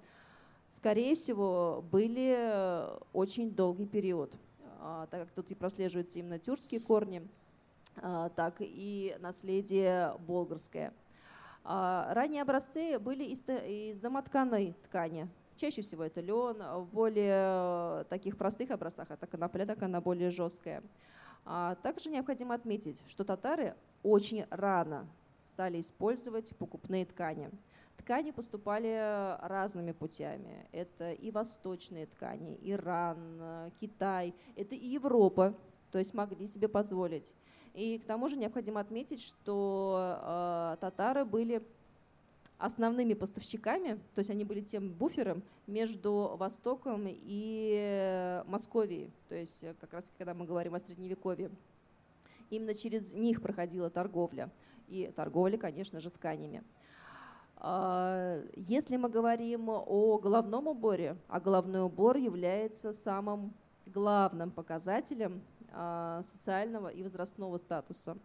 скорее 0.68 1.14
всего, 1.14 1.84
были 1.90 2.34
э, 2.36 2.98
очень 3.12 3.52
долгий 3.52 3.86
период, 3.86 4.34
а, 4.80 5.06
так 5.06 5.20
как 5.22 5.30
тут 5.30 5.50
и 5.52 5.54
прослеживаются 5.54 6.18
именно 6.18 6.40
тюркские 6.40 6.80
корни, 6.80 7.26
а, 7.96 8.30
так 8.30 8.56
и 8.58 9.16
наследие 9.20 10.14
болгарское– 10.26 10.92
ранние 11.64 12.42
образцы 12.42 12.98
были 12.98 13.24
из, 13.24 13.42
из 13.48 14.00
домотканой 14.00 14.76
ткани. 14.84 15.28
Чаще 15.56 15.82
всего 15.82 16.04
это 16.04 16.20
лен, 16.20 16.56
в 16.58 16.88
более 16.92 18.04
таких 18.04 18.36
простых 18.36 18.70
образцах 18.70 19.10
это 19.10 19.26
конопля, 19.26 19.66
так 19.66 19.82
она 19.82 20.00
более 20.00 20.30
жесткая. 20.30 20.82
А 21.44 21.74
также 21.76 22.10
необходимо 22.10 22.54
отметить, 22.54 23.02
что 23.06 23.24
татары 23.24 23.74
очень 24.02 24.46
рано 24.50 25.08
стали 25.42 25.80
использовать 25.80 26.56
покупные 26.56 27.04
ткани. 27.04 27.50
Ткани 27.98 28.30
поступали 28.30 29.36
разными 29.42 29.92
путями. 29.92 30.66
Это 30.72 31.12
и 31.12 31.30
восточные 31.30 32.06
ткани, 32.06 32.58
Иран, 32.62 33.70
Китай, 33.80 34.34
это 34.56 34.74
и 34.74 34.86
Европа, 34.88 35.54
то 35.92 35.98
есть 35.98 36.14
могли 36.14 36.46
себе 36.46 36.68
позволить. 36.68 37.34
И 37.74 37.98
к 37.98 38.04
тому 38.04 38.28
же 38.28 38.36
необходимо 38.36 38.80
отметить, 38.80 39.22
что 39.22 40.18
э, 40.22 40.76
татары 40.80 41.24
были 41.24 41.62
основными 42.58 43.14
поставщиками, 43.14 43.94
то 44.14 44.20
есть 44.20 44.30
они 44.30 44.44
были 44.44 44.60
тем 44.60 44.90
буфером 44.90 45.42
между 45.66 46.36
Востоком 46.36 47.06
и 47.08 48.42
Московией, 48.46 49.10
то 49.28 49.34
есть 49.34 49.64
как 49.80 49.92
раз 49.92 50.04
когда 50.16 50.32
мы 50.32 50.44
говорим 50.44 50.74
о 50.74 50.80
Средневековье. 50.80 51.50
Именно 52.50 52.74
через 52.74 53.12
них 53.12 53.40
проходила 53.40 53.88
торговля. 53.88 54.50
И 54.88 55.10
торговля, 55.16 55.56
конечно 55.56 56.00
же, 56.00 56.10
тканями. 56.10 56.62
А, 57.56 58.42
если 58.54 58.98
мы 58.98 59.08
говорим 59.08 59.70
о 59.70 60.18
головном 60.18 60.68
уборе, 60.68 61.16
а 61.28 61.40
головной 61.40 61.82
убор 61.82 62.18
является 62.18 62.92
самым 62.92 63.54
главным 63.86 64.50
показателем 64.50 65.40
социального 66.22 66.88
и 66.88 67.02
возрастного 67.02 67.56
статуса. 67.58 68.16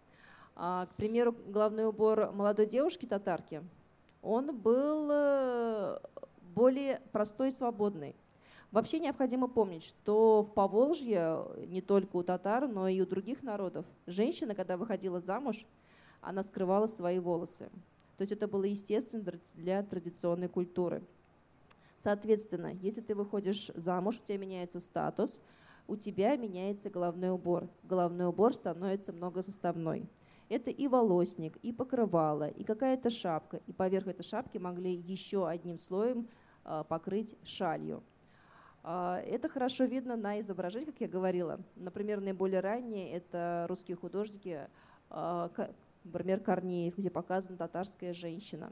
А, 0.56 0.88
к 0.88 0.96
примеру, 0.96 1.36
головной 1.48 1.86
убор 1.88 2.32
молодой 2.32 2.66
девушки-татарки, 2.66 3.64
он 4.24 4.58
был 4.58 5.08
э, 5.12 6.00
более 6.56 7.00
простой 7.12 7.50
и 7.50 7.52
свободный. 7.52 8.16
Вообще 8.72 9.00
необходимо 9.00 9.48
помнить, 9.48 9.84
что 9.84 10.44
в 10.44 10.54
Поволжье, 10.54 11.46
не 11.68 11.82
только 11.82 12.18
у 12.18 12.24
татар, 12.24 12.68
но 12.68 12.88
и 12.88 13.00
у 13.00 13.06
других 13.06 13.44
народов, 13.44 13.86
женщина, 14.08 14.56
когда 14.56 14.76
выходила 14.76 15.22
замуж, 15.22 15.66
она 16.22 16.44
скрывала 16.44 16.88
свои 16.88 17.20
волосы. 17.20 17.70
То 18.18 18.24
есть 18.24 18.34
это 18.34 18.48
было 18.48 18.64
естественно 18.64 19.24
для 19.54 19.84
традиционной 19.84 20.50
культуры. 20.50 21.04
Соответственно, 22.04 22.74
если 22.82 23.02
ты 23.02 23.16
выходишь 23.16 23.72
замуж, 23.76 24.18
у 24.18 24.26
тебя 24.26 24.38
меняется 24.38 24.80
статус, 24.80 25.40
у 25.88 25.96
тебя 25.96 26.36
меняется 26.36 26.90
головной 26.90 27.32
убор. 27.32 27.70
Головной 27.84 28.28
убор 28.28 28.54
становится 28.54 29.14
многосоставной. 29.14 30.10
Это 30.50 30.72
и 30.72 30.88
волосник, 30.88 31.58
и 31.58 31.74
покрывало, 31.74 32.48
и 32.48 32.64
какая-то 32.64 33.10
шапка. 33.10 33.58
И 33.68 33.74
поверх 33.74 34.08
этой 34.08 34.24
шапки 34.24 34.58
могли 34.58 34.94
еще 34.94 35.48
одним 35.48 35.78
слоем 35.78 36.30
а, 36.64 36.84
покрыть 36.84 37.36
шалью. 37.44 38.04
А, 38.84 39.20
это 39.20 39.50
хорошо 39.50 39.86
видно 39.86 40.16
на 40.16 40.40
изображениях, 40.40 40.94
как 40.94 41.02
я 41.02 41.08
говорила. 41.08 41.60
Например, 41.76 42.22
наиболее 42.22 42.62
ранние– 42.62 43.12
это 43.14 43.66
русские 43.68 43.98
художники, 43.98 44.70
а, 45.10 45.52
например, 46.06 46.40
Корнеев, 46.40 46.98
где 46.98 47.10
показана 47.10 47.58
татарская 47.58 48.14
женщина. 48.14 48.72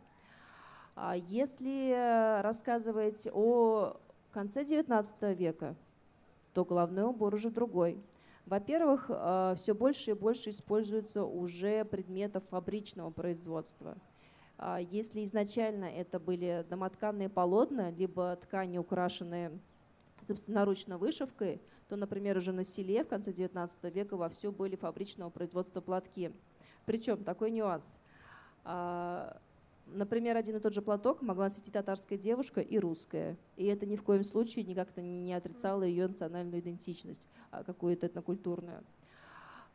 Если 1.28 2.42
рассказывать 2.42 3.28
о 3.34 3.98
конце 4.32 4.64
XIX 4.64 5.34
века, 5.34 5.76
то 6.56 6.64
головной 6.64 7.04
убор 7.04 7.36
уже 7.36 7.52
другой. 7.52 8.02
Во-первых, 8.46 9.08
э, 9.10 9.56
все 9.58 9.76
больше 9.76 10.12
и 10.12 10.14
больше 10.14 10.52
используется 10.52 11.26
уже 11.26 11.84
предметов 11.84 12.44
фабричного 12.50 13.12
производства. 13.12 13.98
А 14.58 14.80
если 14.80 15.26
изначально 15.26 15.86
это 15.86 16.18
были 16.18 16.66
домотканные 16.70 17.28
полотна, 17.28 17.92
либо 17.92 18.38
ткани, 18.38 18.78
украшенные 18.78 19.52
собственноручно 20.26 20.98
вышивкой, 20.98 21.62
то, 21.90 21.98
например, 21.98 22.38
уже 22.38 22.54
на 22.54 22.64
селе 22.64 23.04
в 23.04 23.10
конце 23.10 23.32
XIX 23.32 23.70
века 23.92 24.16
вовсю 24.16 24.54
были 24.54 24.78
фабричного 24.78 25.30
производства 25.30 25.82
платки. 25.82 26.32
Причем 26.86 27.26
такой 27.26 27.52
нюанс. 27.52 27.86
Например, 29.88 30.36
один 30.36 30.58
и 30.58 30.60
тот 30.60 30.74
же 30.74 30.82
платок 30.82 31.22
могла 31.22 31.46
носить 31.46 31.68
и 31.68 31.72
татарская 31.72 32.18
девушка, 32.18 32.62
и 32.62 32.80
русская. 32.80 33.38
И 33.56 33.66
это 33.66 33.86
ни 33.86 33.96
в 33.96 34.04
коем 34.04 34.24
случае 34.24 34.66
никак-то 34.66 35.02
не 35.02 35.34
отрицало 35.34 35.84
ее 35.84 36.08
национальную 36.08 36.60
идентичность, 36.60 37.30
а 37.52 37.64
какую-то 37.64 38.08
этнокультурную. 38.08 38.84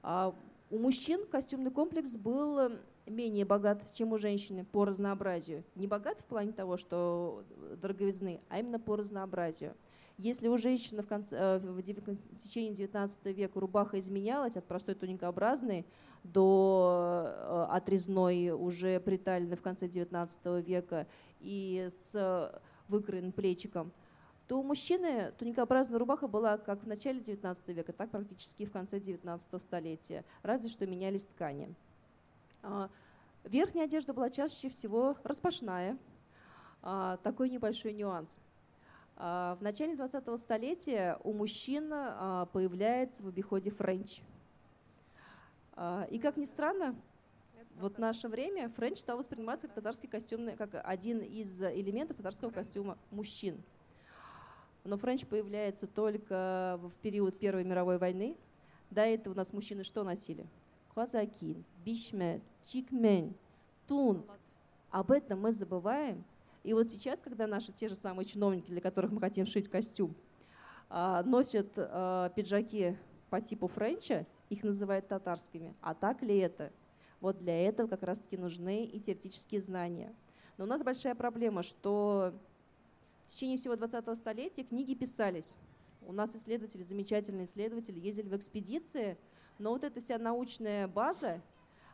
А 0.02 0.34
у 0.70 0.78
мужчин 0.78 1.26
костюмный 1.26 1.70
комплекс 1.70 2.16
был 2.16 2.72
менее 3.06 3.44
богат, 3.44 3.92
чем 3.92 4.12
у 4.12 4.18
женщины 4.18 4.64
по 4.64 4.84
разнообразию. 4.84 5.64
Не 5.74 5.86
богат 5.86 6.20
в 6.20 6.24
плане 6.24 6.52
того, 6.52 6.76
что 6.76 7.44
дороговизны, 7.80 8.40
а 8.48 8.58
именно 8.58 8.78
по 8.78 8.96
разнообразию– 8.96 9.74
если 10.20 10.48
у 10.48 10.58
женщины 10.58 11.02
в, 11.02 11.06
конце, 11.06 11.34
э, 11.34 11.58
в 11.58 11.82
течение 12.36 12.74
19 12.74 13.24
века 13.26 13.58
рубаха 13.58 13.98
изменялась 13.98 14.54
от 14.54 14.66
простой 14.66 14.94
туникообразной 14.94 15.86
до 16.24 17.24
э, 17.26 17.66
отрезной, 17.70 18.50
уже 18.50 19.00
приталенной 19.00 19.56
в 19.56 19.62
конце 19.62 19.88
19 19.88 20.66
века 20.66 21.06
и 21.40 21.88
с 21.90 22.60
выкроенным 22.88 23.32
плечиком, 23.32 23.92
то 24.46 24.60
у 24.60 24.62
мужчины 24.62 25.32
туникообразная 25.38 25.98
рубаха 25.98 26.28
была 26.28 26.58
как 26.58 26.82
в 26.82 26.86
начале 26.86 27.20
19 27.20 27.68
века, 27.68 27.94
так 27.94 28.10
практически 28.10 28.66
в 28.66 28.72
конце 28.72 29.00
19 29.00 29.62
столетия, 29.62 30.24
разве 30.42 30.68
что 30.68 30.86
менялись 30.86 31.24
ткани. 31.24 31.74
А, 32.62 32.90
верхняя 33.44 33.86
одежда 33.86 34.12
была 34.12 34.28
чаще 34.28 34.68
всего 34.68 35.16
распашная, 35.22 35.96
а, 36.82 37.16
такой 37.22 37.48
небольшой 37.48 37.94
нюанс– 37.94 38.38
в 39.20 39.58
начале 39.60 39.92
20-го 39.94 40.36
столетия 40.38 41.18
у 41.24 41.34
мужчин 41.34 41.90
а, 41.92 42.46
появляется 42.46 43.22
в 43.22 43.28
обиходе 43.28 43.70
френч. 43.70 44.22
А, 45.74 46.06
и 46.10 46.18
как 46.18 46.38
ни 46.38 46.46
странно, 46.46 46.96
вот 47.76 47.96
в 47.96 47.98
наше 47.98 48.28
время 48.28 48.70
френч 48.70 48.98
стал 48.98 49.18
восприниматься 49.18 49.66
как 49.66 49.74
татарский 49.74 50.08
костюм, 50.08 50.56
как 50.56 50.70
один 50.84 51.20
из 51.20 51.60
элементов 51.60 52.16
татарского 52.16 52.50
костюма 52.50 52.96
мужчин. 53.10 53.60
Но 54.84 54.96
френч 54.96 55.26
появляется 55.26 55.86
только 55.86 56.80
в 56.82 56.92
период 57.02 57.38
Первой 57.38 57.64
мировой 57.64 57.98
войны. 57.98 58.38
До 58.90 59.02
этого 59.02 59.34
у 59.34 59.36
нас 59.36 59.52
мужчины 59.52 59.84
что 59.84 60.02
носили? 60.02 60.46
Казакин, 60.94 61.62
бишмет, 61.84 62.40
чикмен, 62.64 63.34
тун. 63.86 64.24
Об 64.90 65.10
этом 65.10 65.42
мы 65.42 65.52
забываем, 65.52 66.24
и 66.62 66.74
вот 66.74 66.90
сейчас, 66.90 67.18
когда 67.18 67.46
наши 67.46 67.72
те 67.72 67.88
же 67.88 67.94
самые 67.94 68.26
чиновники, 68.26 68.70
для 68.70 68.80
которых 68.80 69.12
мы 69.12 69.20
хотим 69.20 69.46
шить 69.46 69.68
костюм, 69.68 70.14
а, 70.88 71.22
носят 71.22 71.72
а, 71.76 72.28
пиджаки 72.30 72.96
по 73.30 73.40
типу 73.40 73.66
френча, 73.66 74.26
их 74.50 74.62
называют 74.62 75.08
татарскими. 75.08 75.74
А 75.80 75.94
так 75.94 76.22
ли 76.22 76.36
это? 76.38 76.72
Вот 77.20 77.38
для 77.38 77.66
этого 77.66 77.86
как 77.86 78.02
раз-таки 78.02 78.36
нужны 78.36 78.84
и 78.84 79.00
теоретические 79.00 79.62
знания. 79.62 80.14
Но 80.56 80.64
у 80.64 80.66
нас 80.66 80.82
большая 80.82 81.14
проблема, 81.14 81.62
что 81.62 82.34
в 83.26 83.30
течение 83.30 83.56
всего 83.56 83.74
20-го 83.74 84.14
столетия 84.14 84.64
книги 84.64 84.94
писались. 84.94 85.54
У 86.02 86.12
нас 86.12 86.34
исследователи, 86.34 86.82
замечательные 86.82 87.46
исследователи, 87.46 88.00
ездили 88.00 88.28
в 88.28 88.36
экспедиции, 88.36 89.16
но 89.58 89.70
вот 89.70 89.84
эта 89.84 90.00
вся 90.00 90.18
научная 90.18 90.88
база, 90.88 91.40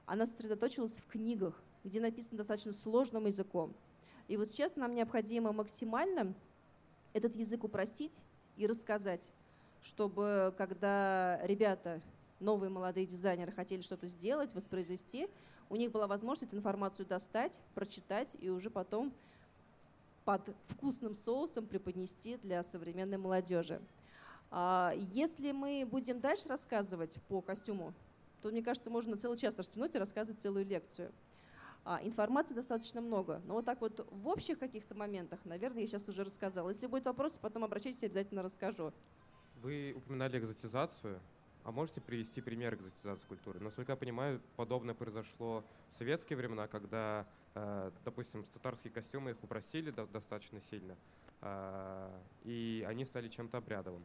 она 0.07 0.27
сосредоточилась 0.27 0.93
в 0.93 1.07
книгах, 1.07 1.63
где 1.85 2.01
написано 2.01 2.39
достаточно 2.39 2.73
сложным 2.73 3.27
языком. 3.27 3.77
И 4.29 4.37
вот 4.37 4.51
сейчас 4.51 4.77
нам 4.77 4.95
необходимо 4.95 5.53
максимально 5.53 6.35
этот 7.13 7.37
язык 7.37 7.65
упростить 7.65 8.23
и 8.57 8.67
рассказать, 8.67 9.23
чтобы 9.83 10.55
когда 10.59 11.41
ребята, 11.45 12.01
новые 12.41 12.71
молодые 12.71 13.07
дизайнеры 13.07 13.53
хотели 13.53 13.83
что-то 13.83 14.07
сделать, 14.07 14.55
воспроизвести, 14.55 15.29
у 15.69 15.77
них 15.77 15.91
была 15.91 16.07
возможность 16.07 16.51
эту 16.51 16.57
информацию 16.57 17.07
достать, 17.07 17.61
прочитать 17.75 18.35
и 18.41 18.51
уже 18.51 18.71
потом 18.71 19.13
под 20.25 20.55
вкусным 20.67 21.15
соусом 21.15 21.67
преподнести 21.67 22.37
для 22.39 22.63
современной 22.63 23.19
молодежи. 23.19 23.81
А 24.51 24.93
если 25.13 25.53
мы 25.53 25.87
будем 25.89 26.21
дальше 26.21 26.49
рассказывать 26.49 27.17
по 27.29 27.41
костюму, 27.41 27.93
то, 28.43 28.51
мне 28.51 28.63
кажется, 28.63 28.91
можно 28.91 29.17
целый 29.17 29.39
час 29.39 29.57
растянуть 29.57 29.95
и 29.95 29.99
рассказывать 29.99 30.41
целую 30.41 30.67
лекцию. 30.67 31.11
А, 31.89 32.01
информации 32.03 32.53
достаточно 32.53 33.01
много. 33.01 33.41
Но 33.45 33.55
вот 33.55 33.65
так 33.65 33.81
вот 33.81 34.05
в 34.11 34.27
общих 34.27 34.59
каких-то 34.59 34.97
моментах, 34.97 35.39
наверное, 35.45 35.83
я 35.83 35.87
сейчас 35.87 36.09
уже 36.09 36.25
рассказала. 36.25 36.69
Если 36.71 36.89
будет 36.89 37.05
вопросы, 37.05 37.39
потом 37.41 37.63
обращайтесь, 37.63 38.03
обязательно 38.03 38.43
расскажу. 38.43 38.93
Вы 39.63 39.95
упоминали 39.97 40.37
экзотизацию. 40.37 41.21
А 41.63 41.71
можете 41.71 42.01
привести 42.01 42.41
пример 42.41 42.75
экзотизации 42.75 43.25
культуры? 43.29 43.61
Насколько 43.61 43.93
я 43.93 43.97
понимаю, 43.97 44.41
подобное 44.57 44.95
произошло 44.95 45.65
в 45.93 45.97
советские 45.97 46.37
времена, 46.37 46.67
когда, 46.67 47.25
э, 47.55 47.93
допустим, 48.05 48.45
татарские 48.53 48.93
костюмы 48.93 49.31
их 49.31 49.43
упростили 49.45 49.93
достаточно 50.13 50.61
сильно, 50.71 50.97
э, 51.41 52.21
и 52.45 52.85
они 52.89 53.05
стали 53.05 53.29
чем-то 53.29 53.59
обрядовым. 53.59 54.05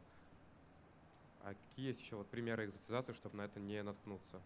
А 1.44 1.54
какие 1.54 1.88
есть 1.88 2.00
еще 2.00 2.16
вот 2.16 2.28
примеры 2.28 2.66
экзотизации, 2.66 3.14
чтобы 3.14 3.38
на 3.38 3.46
это 3.46 3.60
не 3.60 3.82
наткнуться? 3.82 4.40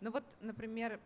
Ну 0.00 0.10
вот, 0.10 0.24
например, 0.40 1.00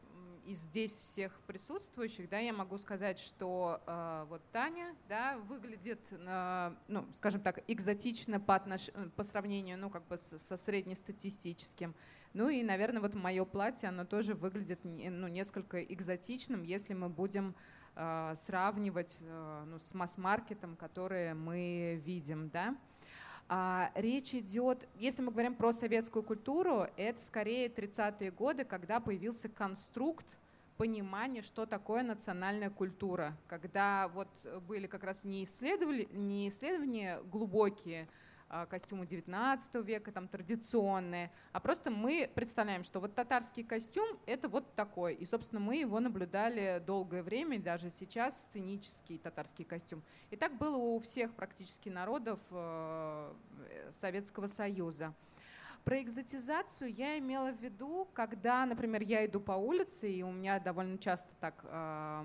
из 0.47 0.59
здесь 0.59 0.93
всех 0.93 1.33
присутствующих, 1.47 2.29
да, 2.29 2.39
я 2.39 2.53
могу 2.53 2.79
сказать, 2.79 3.19
что 3.19 3.81
э, 3.87 4.27
вот 4.29 4.43
Таня, 4.53 4.95
да, 5.09 5.39
выглядит, 5.39 6.01
э, 6.11 6.75
ну, 6.89 7.07
скажем 7.15 7.41
так, 7.41 7.63
экзотично 7.69 8.41
по, 8.41 8.57
отнош... 8.57 8.91
по 9.17 9.23
сравнению, 9.23 9.79
ну, 9.79 9.91
как 9.91 10.07
бы 10.09 10.17
со 10.17 10.57
среднестатистическим. 10.57 11.95
Ну 12.33 12.49
и, 12.49 12.63
наверное, 12.63 13.01
вот 13.01 13.15
мое 13.15 13.45
платье, 13.45 13.89
оно 13.89 14.05
тоже 14.05 14.35
выглядит, 14.35 14.81
ну, 14.83 15.29
несколько 15.29 15.83
экзотичным, 15.83 16.63
если 16.63 16.95
мы 16.95 17.09
будем 17.09 17.55
э, 17.95 18.35
сравнивать, 18.37 19.19
э, 19.21 19.65
ну, 19.67 19.79
с 19.79 19.95
масс-маркетом, 19.95 20.77
который 20.77 21.35
мы 21.35 22.01
видим, 22.05 22.49
да. 22.51 22.77
А, 23.53 23.91
речь 23.97 24.33
идет, 24.33 24.87
если 24.95 25.23
мы 25.23 25.33
говорим 25.33 25.57
про 25.57 25.73
советскую 25.73 26.23
культуру, 26.23 26.87
это 26.97 27.21
скорее 27.21 27.67
30-е 27.67 28.31
годы, 28.31 28.65
когда 28.65 29.01
появился 29.01 29.49
конструкт 29.49 30.25
понимания, 30.77 31.43
что 31.43 31.67
такое 31.67 32.05
национальная 32.05 32.71
культура, 32.71 33.37
когда 33.49 34.07
вот 34.15 34.29
были 34.69 34.87
как 34.87 35.03
раз 35.03 35.25
не, 35.25 35.43
исследовали, 35.43 36.07
не 36.13 36.49
исследования 36.49 37.21
глубокие, 37.25 38.07
костюмы 38.69 39.07
19 39.07 39.75
века, 39.87 40.11
там 40.11 40.27
традиционные, 40.27 41.31
а 41.53 41.61
просто 41.61 41.91
мы 41.91 42.31
представляем, 42.35 42.83
что 42.83 43.01
вот 43.01 43.15
татарский 43.15 43.63
костюм— 43.63 44.19
это 44.27 44.49
вот 44.49 44.75
такой. 44.75 45.15
И, 45.15 45.25
собственно, 45.25 45.61
мы 45.61 45.77
его 45.77 46.01
наблюдали 46.01 46.83
долгое 46.85 47.23
время, 47.23 47.61
даже 47.61 47.91
сейчас 47.91 48.43
сценический 48.43 49.19
татарский 49.19 49.65
костюм. 49.65 50.03
И 50.31 50.37
так 50.37 50.59
было 50.59 50.77
у 50.77 50.99
всех 50.99 51.33
практически 51.35 51.89
народов 51.89 52.41
э, 52.51 53.33
Советского 53.91 54.49
Союза. 54.49 55.15
Про 55.85 56.03
экзотизацию 56.03 56.93
я 56.93 57.19
имела 57.19 57.53
в 57.53 57.63
виду, 57.63 58.09
когда, 58.13 58.67
например, 58.67 59.03
я 59.03 59.25
иду 59.25 59.41
по 59.41 59.53
улице, 59.53 60.11
и 60.13 60.23
у 60.23 60.31
меня 60.31 60.59
довольно 60.59 60.99
часто 60.99 61.31
так 61.41 61.55
э, 61.63 62.23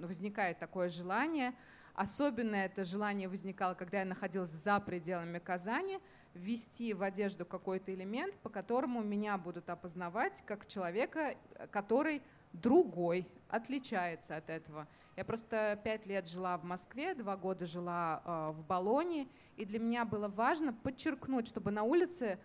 возникает 0.00 0.58
такое 0.58 0.88
желание— 0.88 1.52
Особенно 1.94 2.56
это 2.56 2.84
желание 2.84 3.28
возникало, 3.28 3.74
когда 3.74 4.00
я 4.00 4.04
находилась 4.04 4.50
за 4.50 4.80
пределами 4.80 5.38
Казани, 5.38 6.00
ввести 6.34 6.92
в 6.92 7.02
одежду 7.02 7.46
какой-то 7.46 7.94
элемент, 7.94 8.34
по 8.38 8.48
которому 8.48 9.02
меня 9.02 9.38
будут 9.38 9.70
опознавать 9.70 10.42
как 10.44 10.66
человека, 10.66 11.36
который 11.70 12.20
другой, 12.52 13.28
отличается 13.48 14.36
от 14.36 14.50
этого. 14.50 14.88
Я 15.16 15.24
просто 15.24 15.80
пять 15.84 16.06
лет 16.06 16.28
жила 16.28 16.58
в 16.58 16.64
Москве, 16.64 17.14
два 17.14 17.36
года 17.36 17.66
жила 17.66 18.22
э, 18.24 18.50
в 18.52 18.64
Болоне, 18.66 19.28
и 19.56 19.64
для 19.64 19.78
меня 19.78 20.04
было 20.04 20.26
важно 20.26 20.72
подчеркнуть, 20.72 21.46
чтобы 21.46 21.70
на 21.70 21.84
улице 21.84 22.40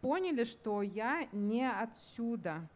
поняли, 0.00 0.42
что 0.42 0.82
я 0.82 1.28
не 1.30 1.68
отсюда, 1.70 2.68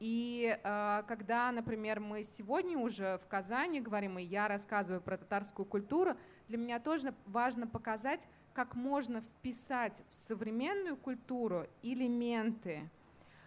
и 0.00 0.58
э, 0.62 1.02
когда, 1.06 1.50
например, 1.52 2.00
мы 2.00 2.24
сегодня 2.24 2.76
уже 2.78 3.18
в 3.18 3.26
Казани 3.26 3.80
говорим, 3.80 4.18
и 4.18 4.22
я 4.22 4.48
рассказываю 4.48 5.00
про 5.00 5.16
татарскую 5.16 5.66
культуру, 5.66 6.16
для 6.48 6.58
меня 6.58 6.80
тоже 6.80 7.14
важно 7.26 7.66
показать, 7.66 8.26
как 8.52 8.74
можно 8.74 9.20
вписать 9.20 10.02
в 10.10 10.14
современную 10.16 10.96
культуру 10.96 11.66
элементы. 11.82 12.88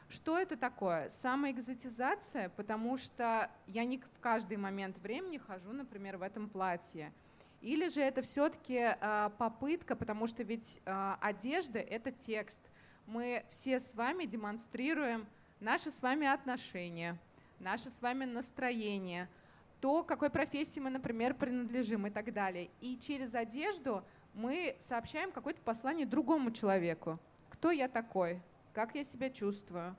Что 0.09 0.37
это 0.37 0.55
такое? 0.55 1.09
Самоэкзотизация, 1.09 2.49
потому 2.49 2.97
что 2.97 3.51
я 3.67 3.83
не 3.83 3.99
в 3.99 4.19
каждый 4.21 4.55
момент 4.57 4.97
времени 4.99 5.37
хожу, 5.37 5.73
например, 5.73 6.17
в 6.17 6.21
этом 6.21 6.49
платье. 6.49 7.11
Или 7.61 7.89
же 7.89 8.01
это 8.01 8.21
все-таки 8.21 8.95
э, 8.99 9.29
попытка, 9.37 9.95
потому 9.95 10.27
что 10.27 10.43
ведь 10.43 10.79
э, 10.85 11.15
одежда— 11.19 11.79
это 11.79 12.11
текст. 12.11 12.59
Мы 13.05 13.45
все 13.49 13.79
с 13.79 13.95
вами 13.95 14.25
демонстрируем 14.25 15.27
наши 15.59 15.91
с 15.91 16.01
вами 16.01 16.27
отношения, 16.27 17.17
наше 17.59 17.89
с 17.89 18.01
вами 18.01 18.25
настроение, 18.25 19.27
то, 19.81 20.03
какой 20.03 20.29
профессии 20.29 20.79
мы, 20.79 20.89
например, 20.89 21.33
принадлежим 21.33 22.07
и 22.07 22.09
так 22.09 22.33
далее. 22.33 22.69
И 22.81 22.97
через 22.97 23.33
одежду 23.33 24.03
мы 24.33 24.75
сообщаем 24.79 25.31
какое-то 25.31 25.61
послание 25.61 26.05
другому 26.05 26.51
человеку. 26.51 27.19
Кто 27.49 27.71
я 27.71 27.87
такой? 27.87 28.41
Как 28.73 28.95
я 28.95 29.03
себя 29.03 29.29
чувствую? 29.29 29.95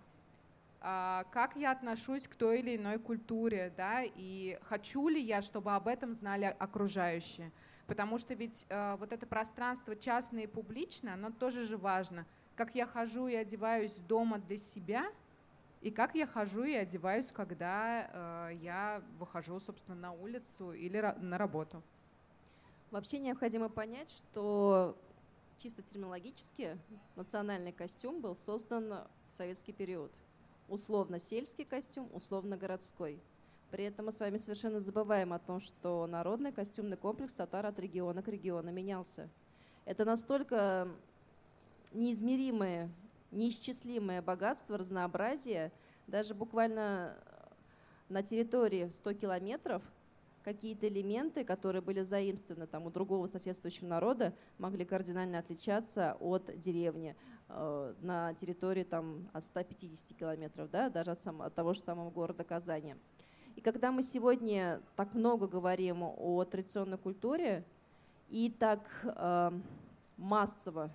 А, 0.81 1.25
как 1.33 1.57
я 1.57 1.73
отношусь 1.73 2.29
к 2.29 2.37
той 2.37 2.61
или 2.61 2.77
иной 2.77 2.99
культуре, 2.99 3.73
да, 3.77 4.03
и 4.05 4.59
хочу 4.63 5.09
ли 5.09 5.21
я, 5.21 5.43
чтобы 5.43 5.75
об 5.75 5.89
этом 5.89 6.13
знали 6.13 6.55
окружающие. 6.59 7.51
Потому 7.87 8.19
что 8.19 8.35
ведь 8.35 8.67
э, 8.69 8.97
вот 8.97 9.13
это 9.13 9.27
пространство 9.27 9.97
частное 9.97 10.43
и 10.43 10.47
публичное, 10.47 11.15
оно 11.15 11.31
тоже 11.31 11.65
же 11.65 11.77
важно. 11.77 12.27
Как 12.55 12.75
я 12.75 12.87
хожу 12.87 13.29
и 13.29 13.35
одеваюсь 13.35 13.97
дома 13.97 14.39
для 14.39 14.59
себя– 14.59 15.07
и 15.81 15.91
как 15.91 16.15
я 16.15 16.27
хожу 16.27 16.65
и 16.65 16.75
одеваюсь, 16.75 17.31
когда 17.31 18.49
э, 18.51 18.57
я 18.63 19.03
выхожу, 19.19 19.61
собственно, 19.61 19.97
на 19.97 20.13
улицу 20.13 20.73
или 20.73 21.01
на 21.21 21.39
работу. 21.39 21.83
Вообще 22.91 23.19
необходимо 23.19 23.69
понять, 23.69 24.11
что 24.11 24.97
чисто 25.59 25.83
терминологически 25.83 26.79
национальный 27.17 27.73
костюм 27.73 28.21
был 28.21 28.37
создан 28.37 28.89
в 28.91 29.37
советский 29.37 29.73
период. 29.73 30.11
Условно 30.69 31.21
сельский 31.21 31.65
костюм, 31.65 32.09
условно 32.13 32.57
городской. 32.57 33.21
При 33.71 33.85
этом 33.85 34.07
мы 34.07 34.13
с 34.13 34.21
вами 34.21 34.39
совершенно 34.39 34.81
забываем 34.81 35.33
о 35.33 35.39
том, 35.39 35.61
что 35.61 36.07
народный 36.07 36.53
костюмный 36.53 36.97
комплекс 36.97 37.35
татар 37.35 37.67
от 37.67 37.79
региона 37.79 38.23
к 38.23 38.29
региону 38.29 38.73
менялся. 38.73 39.29
Это 39.85 40.05
настолько 40.05 40.89
неизмеримые 41.93 42.91
неисчислимое 43.31 44.23
богатство, 44.23 44.79
разнообразие. 44.79 45.73
Даже 46.07 46.35
буквально 46.35 47.17
на 48.09 48.23
территории 48.23 48.89
100 48.89 49.15
километров 49.15 49.83
какие-то 50.43 50.89
элементы, 50.89 51.45
которые 51.45 51.83
были 51.83 52.01
заимствованы 52.03 52.67
там, 52.67 52.87
у 52.87 52.91
другого 52.91 53.27
соседствующего 53.27 53.87
народа, 53.87 54.33
могли 54.57 54.85
кардинально 54.85 55.39
отличаться 55.39 56.17
от 56.21 56.59
деревни 56.59 57.15
э, 57.49 57.95
на 58.01 58.33
территории 58.35 58.85
там, 58.85 59.29
от 59.35 59.45
150 59.45 60.17
километров, 60.17 60.71
да, 60.71 60.89
даже 60.89 61.11
от, 61.11 61.21
сам, 61.21 61.43
от 61.43 61.55
того 61.55 61.75
же 61.75 61.81
самого 61.81 62.11
города 62.11 62.45
Казани. 62.45 62.97
И 63.57 63.61
когда 63.61 63.93
мы 63.93 64.03
сегодня 64.03 64.81
так 64.97 65.13
много 65.15 65.49
говорим 65.49 66.03
о 66.03 66.45
традиционной 66.45 66.97
культуре 66.97 67.65
и 68.31 68.51
так 68.51 68.89
э, 69.05 69.51
массово 70.17 70.91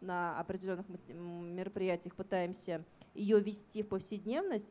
на 0.00 0.38
определенных 0.38 0.86
мероприятиях 1.08 2.14
пытаемся 2.14 2.84
ее 3.14 3.40
вести 3.40 3.82
в 3.82 3.88
повседневность, 3.88 4.68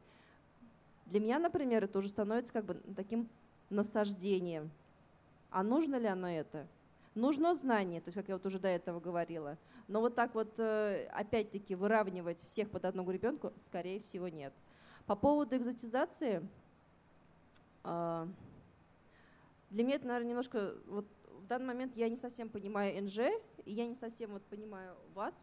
для 1.05 1.19
меня, 1.19 1.39
например, 1.39 1.83
это 1.83 1.99
уже 1.99 2.09
становится 2.09 2.51
как 2.51 2.65
бы 2.65 2.81
таким 2.95 3.29
насаждением. 3.69 4.71
А 5.51 5.63
нужно 5.63 5.95
ли 5.95 6.07
оно 6.07 6.29
это? 6.29 6.67
Нужно 7.13 7.55
знание, 7.55 8.01
то 8.01 8.09
есть, 8.09 8.17
как 8.17 8.27
я 8.27 8.35
вот 8.35 8.45
уже 8.45 8.59
до 8.59 8.67
этого 8.67 8.99
говорила. 8.99 9.57
Но 9.87 10.01
вот 10.01 10.15
так 10.15 10.33
вот, 10.35 10.59
э, 10.59 11.07
опять-таки, 11.13 11.75
выравнивать 11.75 12.41
всех 12.41 12.69
под 12.69 12.85
одну 12.85 13.03
гребенку, 13.03 13.53
скорее 13.57 13.99
всего, 13.99 14.27
нет. 14.27 14.53
По 15.05 15.15
поводу 15.15 15.55
экзотизации, 15.55 16.45
а, 17.83 18.27
для 19.69 19.83
меня 19.83 19.95
это, 19.95 20.07
наверное, 20.07 20.29
немножко 20.29 20.73
вот 20.87 21.05
в 21.45 21.47
данный 21.47 21.67
момент 21.67 21.95
я 21.95 22.09
не 22.09 22.17
совсем 22.17 22.49
понимаю 22.49 23.03
НЖ, 23.03 23.19
и 23.65 23.73
я 23.73 23.87
не 23.87 23.95
совсем 23.95 24.31
вот 24.31 24.43
понимаю 24.43 24.95
вас. 25.13 25.33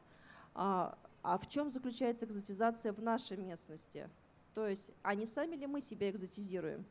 А, 0.55 0.99
а 1.23 1.39
в 1.39 1.49
чем 1.49 1.71
заключается 1.71 2.27
экзотизация 2.27 2.93
в 2.93 3.03
нашей 3.03 3.37
местности? 3.37 4.09
То 4.55 4.67
есть, 4.67 4.91
а 5.03 5.15
не 5.15 5.27
сами 5.27 5.57
ли 5.57 5.67
мы 5.67 5.81
себя 5.81 6.11
экзотизируем? 6.11 6.85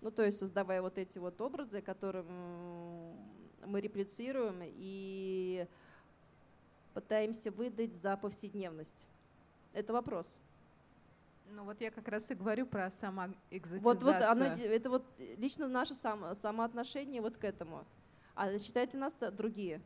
Ну, 0.00 0.10
то 0.10 0.24
есть, 0.24 0.38
создавая 0.38 0.82
вот 0.82 0.98
эти 0.98 1.18
вот 1.18 1.40
образы, 1.40 1.80
которые 1.80 2.24
мы 2.24 3.80
реплицируем 3.80 4.60
и 4.62 5.66
пытаемся 6.94 7.50
выдать 7.50 7.94
за 7.94 8.16
повседневность. 8.16 9.06
Это 9.72 9.92
вопрос. 9.92 10.36
Ну 11.50 11.64
вот 11.64 11.80
я 11.80 11.90
как 11.90 12.08
раз 12.08 12.30
и 12.30 12.34
говорю 12.34 12.66
про 12.66 12.90
самоэкзотизацию. 12.90 13.80
Вот, 13.80 14.02
вот 14.02 14.22
оно, 14.22 14.44
это 14.44 14.90
вот 14.90 15.04
лично 15.38 15.66
наше 15.66 15.94
само, 15.94 16.34
самоотношение 16.34 17.22
вот 17.22 17.36
к 17.36 17.44
этому. 17.44 17.86
А 18.34 18.58
считают 18.58 18.92
ли 18.92 19.00
нас 19.00 19.16
другие? 19.32 19.80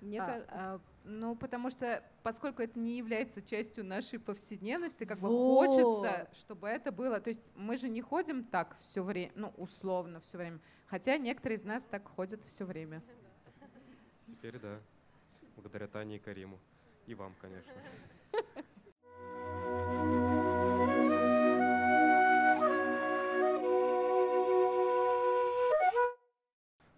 Мне 0.00 0.20
а, 0.20 0.44
а, 0.48 0.80
ну, 1.04 1.34
потому 1.36 1.70
что, 1.70 2.02
поскольку 2.22 2.62
это 2.62 2.78
не 2.78 2.98
является 2.98 3.40
частью 3.40 3.84
нашей 3.84 4.18
повседневности, 4.18 5.04
как 5.04 5.20
бы 5.20 5.28
вот. 5.28 5.66
хочется, 5.66 6.28
чтобы 6.34 6.68
это 6.68 6.92
было. 6.92 7.20
То 7.20 7.30
есть 7.30 7.50
мы 7.54 7.76
же 7.76 7.88
не 7.88 8.02
ходим 8.02 8.44
так 8.44 8.76
все 8.80 9.02
время, 9.02 9.32
ну, 9.34 9.52
условно 9.56 10.20
все 10.20 10.38
время. 10.38 10.60
Хотя 10.86 11.16
некоторые 11.16 11.58
из 11.58 11.64
нас 11.64 11.84
так 11.84 12.06
ходят 12.08 12.42
все 12.44 12.64
время. 12.64 13.02
Теперь 14.26 14.58
да. 14.58 14.78
Благодаря 15.54 15.88
Тане 15.88 16.16
и 16.16 16.18
Кариму. 16.18 16.58
И 17.06 17.14
вам, 17.14 17.34
конечно. 17.40 17.72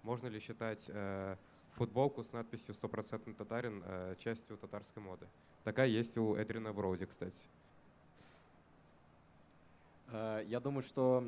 Можно 0.03 0.29
ли 0.29 0.41
считать 0.41 0.83
э, 0.89 1.37
футболку 1.79 2.25
с 2.25 2.33
надписью 2.33 2.75
«100% 2.75 3.33
татарин» 3.35 3.85
э, 3.87 4.17
частью 4.19 4.57
татарской 4.59 5.01
моды? 5.01 5.29
Такая 5.63 5.87
есть 5.87 6.19
у 6.19 6.35
Эдрина 6.35 6.73
Броуди, 6.73 7.07
кстати. 7.07 7.37
Э, 10.09 10.43
Я 10.49 10.59
думаю, 10.59 10.83
что 10.83 11.25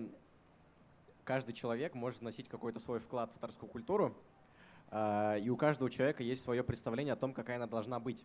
каждый 1.24 1.52
человек 1.52 1.94
может 1.94 2.20
вносить 2.20 2.48
какой-то 2.48 2.80
свой 2.80 2.98
вклад 2.98 3.30
в 3.30 3.34
татарскую 3.34 3.70
культуру, 3.70 4.12
э, 4.90 5.38
и 5.40 5.48
у 5.50 5.56
каждого 5.56 5.88
человека 5.88 6.24
есть 6.24 6.42
свое 6.42 6.64
представление 6.64 7.12
о 7.12 7.16
том, 7.16 7.32
какая 7.32 7.56
она 7.56 7.66
должна 7.66 8.00
быть. 8.00 8.24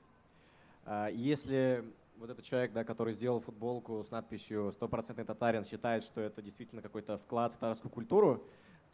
Если 1.14 1.84
вот 2.18 2.30
этот 2.30 2.46
человек, 2.46 2.72
да, 2.72 2.84
который 2.84 3.12
сделал 3.12 3.40
футболку 3.40 4.04
с 4.04 4.12
надписью 4.12 4.72
«Стопроцентный 4.72 5.26
татарин» 5.26 5.66
считает, 5.66 6.04
что 6.04 6.22
это 6.22 6.44
действительно 6.44 6.84
какой-то 6.84 7.18
вклад 7.18 7.54
в 7.54 7.56
татарскую 7.56 7.92
культуру, 7.92 8.44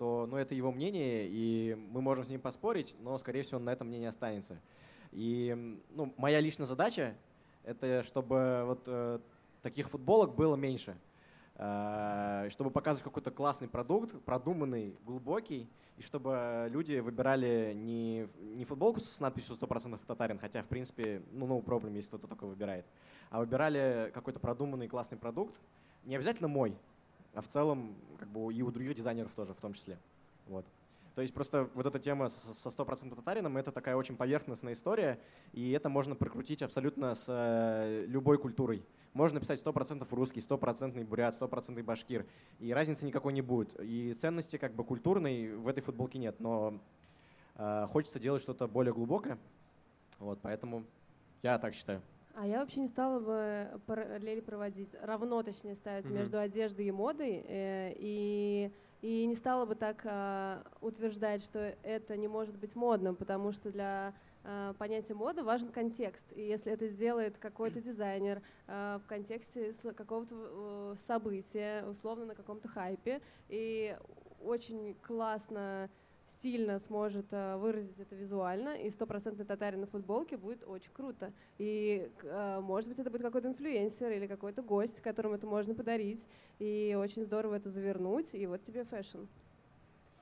то 0.01 0.25
ну, 0.27 0.37
это 0.37 0.55
его 0.55 0.71
мнение, 0.71 1.27
и 1.29 1.77
мы 1.91 2.01
можем 2.01 2.25
с 2.25 2.27
ним 2.27 2.41
поспорить, 2.41 2.95
но, 3.01 3.19
скорее 3.19 3.43
всего, 3.43 3.59
он 3.59 3.65
на 3.65 3.69
этом 3.69 3.87
мнении 3.87 4.07
останется. 4.07 4.59
И 5.11 5.77
ну, 5.91 6.11
моя 6.17 6.39
личная 6.39 6.65
задача— 6.65 7.15
это 7.63 8.01
чтобы 8.01 8.63
вот 8.65 8.81
э, 8.87 9.19
таких 9.61 9.91
футболок 9.91 10.33
было 10.33 10.55
меньше. 10.55 10.97
Э, 11.53 12.47
чтобы 12.49 12.71
показывать 12.71 13.03
какой-то 13.03 13.29
классный 13.29 13.67
продукт, 13.67 14.19
продуманный, 14.23 14.97
глубокий, 15.05 15.69
и 15.97 16.01
чтобы 16.01 16.67
люди 16.71 16.97
выбирали 16.97 17.73
не, 17.75 18.27
не 18.55 18.65
футболку 18.65 18.99
с 19.01 19.19
надписью 19.19 19.55
100% 19.55 19.99
татарин, 20.07 20.39
хотя, 20.39 20.63
в 20.63 20.67
принципе, 20.67 21.21
ну, 21.31 21.45
no 21.45 21.63
problem, 21.63 21.93
если 21.93 22.07
кто-то 22.07 22.25
такой 22.25 22.49
выбирает, 22.49 22.87
а 23.29 23.37
выбирали 23.37 24.09
какой-то 24.15 24.39
продуманный 24.39 24.87
классный 24.87 25.19
продукт, 25.19 25.61
не 26.05 26.15
обязательно 26.15 26.47
мой, 26.47 26.75
а 27.33 27.41
в 27.41 27.47
целом 27.47 27.95
как 28.17 28.29
бы 28.29 28.53
и 28.53 28.61
у 28.61 28.71
других 28.71 28.95
дизайнеров 28.95 29.31
тоже 29.33 29.53
в 29.53 29.61
том 29.61 29.73
числе. 29.73 29.97
Вот. 30.47 30.65
То 31.15 31.21
есть 31.21 31.33
просто 31.33 31.69
вот 31.73 31.85
эта 31.85 31.99
тема 31.99 32.29
со 32.29 32.69
100% 32.69 33.15
татарином— 33.15 33.57
это 33.57 33.71
такая 33.71 33.95
очень 33.95 34.15
поверхностная 34.15 34.73
история, 34.73 35.19
и 35.51 35.71
это 35.71 35.89
можно 35.89 36.15
прокрутить 36.15 36.61
абсолютно 36.61 37.15
с 37.15 37.25
э, 37.27 38.05
любой 38.07 38.37
культурой. 38.37 38.85
Можно 39.13 39.35
написать 39.35 39.61
100% 39.61 40.07
русский, 40.11 40.39
100% 40.39 41.03
бурят, 41.05 41.39
100% 41.39 41.83
башкир, 41.83 42.25
и 42.59 42.71
разницы 42.73 43.05
никакой 43.05 43.33
не 43.33 43.41
будет. 43.41 43.77
И 43.81 44.13
ценности 44.13 44.55
как 44.55 44.73
бы 44.73 44.85
культурной 44.85 45.53
в 45.53 45.67
этой 45.67 45.81
футболке 45.81 46.17
нет, 46.17 46.39
но 46.39 46.79
э, 47.55 47.87
хочется 47.89 48.19
делать 48.19 48.41
что-то 48.41 48.69
более 48.69 48.93
глубокое, 48.93 49.37
вот, 50.19 50.39
поэтому 50.41 50.85
я 51.43 51.59
так 51.59 51.73
считаю. 51.73 52.01
А 52.35 52.47
я 52.47 52.59
вообще 52.59 52.79
не 52.79 52.87
стала 52.87 53.19
бы 53.19 53.81
параллели 53.85 54.39
проводить, 54.39 54.89
равно 55.01 55.43
точнее 55.43 55.75
ставить 55.75 56.05
Мгм. 56.05 56.15
между 56.15 56.39
одеждой 56.39 56.85
и 56.85 56.91
модой, 56.91 57.43
э, 57.47 57.93
и, 57.97 58.71
и 59.01 59.25
не 59.25 59.35
стала 59.35 59.65
бы 59.65 59.75
так 59.75 60.01
а, 60.05 60.63
утверждать, 60.79 61.43
что 61.43 61.75
это 61.83 62.15
не 62.17 62.27
может 62.27 62.57
быть 62.57 62.75
модным, 62.75 63.15
потому 63.15 63.51
что 63.51 63.71
для 63.71 64.13
а, 64.43 64.73
понятия 64.73 65.13
моды 65.13 65.43
важен 65.43 65.69
контекст. 65.69 66.25
И 66.33 66.41
если 66.41 66.71
это 66.71 66.87
сделает 66.87 67.37
какой-то 67.37 67.81
дизайнер 67.81 68.41
а, 68.67 68.99
в 68.99 69.07
контексте 69.07 69.73
какого-то 69.95 70.35
э, 70.35 70.95
события, 71.07 71.85
условно 71.85 72.25
на 72.25 72.35
каком-то 72.35 72.67
хайпе, 72.67 73.21
и 73.49 73.95
очень 74.43 74.95
классно 75.01 75.89
стильно 76.41 76.79
сможет 76.79 77.27
э, 77.29 77.55
выразить 77.57 77.99
это 77.99 78.15
визуально, 78.15 78.69
и 78.69 78.89
стопроцентный 78.89 79.45
татарин 79.45 79.81
на 79.81 79.85
футболке 79.85 80.37
будет 80.37 80.63
очень 80.67 80.91
круто. 80.91 81.31
И, 81.59 82.09
э, 82.23 82.59
может 82.61 82.89
быть, 82.89 82.97
это 82.97 83.11
будет 83.11 83.21
какой-то 83.21 83.47
инфлюенсер 83.47 84.09
или 84.09 84.25
какой-то 84.25 84.63
гость, 84.63 85.01
которому 85.01 85.35
это 85.35 85.45
можно 85.45 85.75
подарить, 85.75 86.27
и 86.57 86.97
очень 86.99 87.23
здорово 87.25 87.55
это 87.55 87.69
завернуть, 87.69 88.33
и 88.33 88.47
вот 88.47 88.63
тебе 88.63 88.85
fashion. 88.85 89.19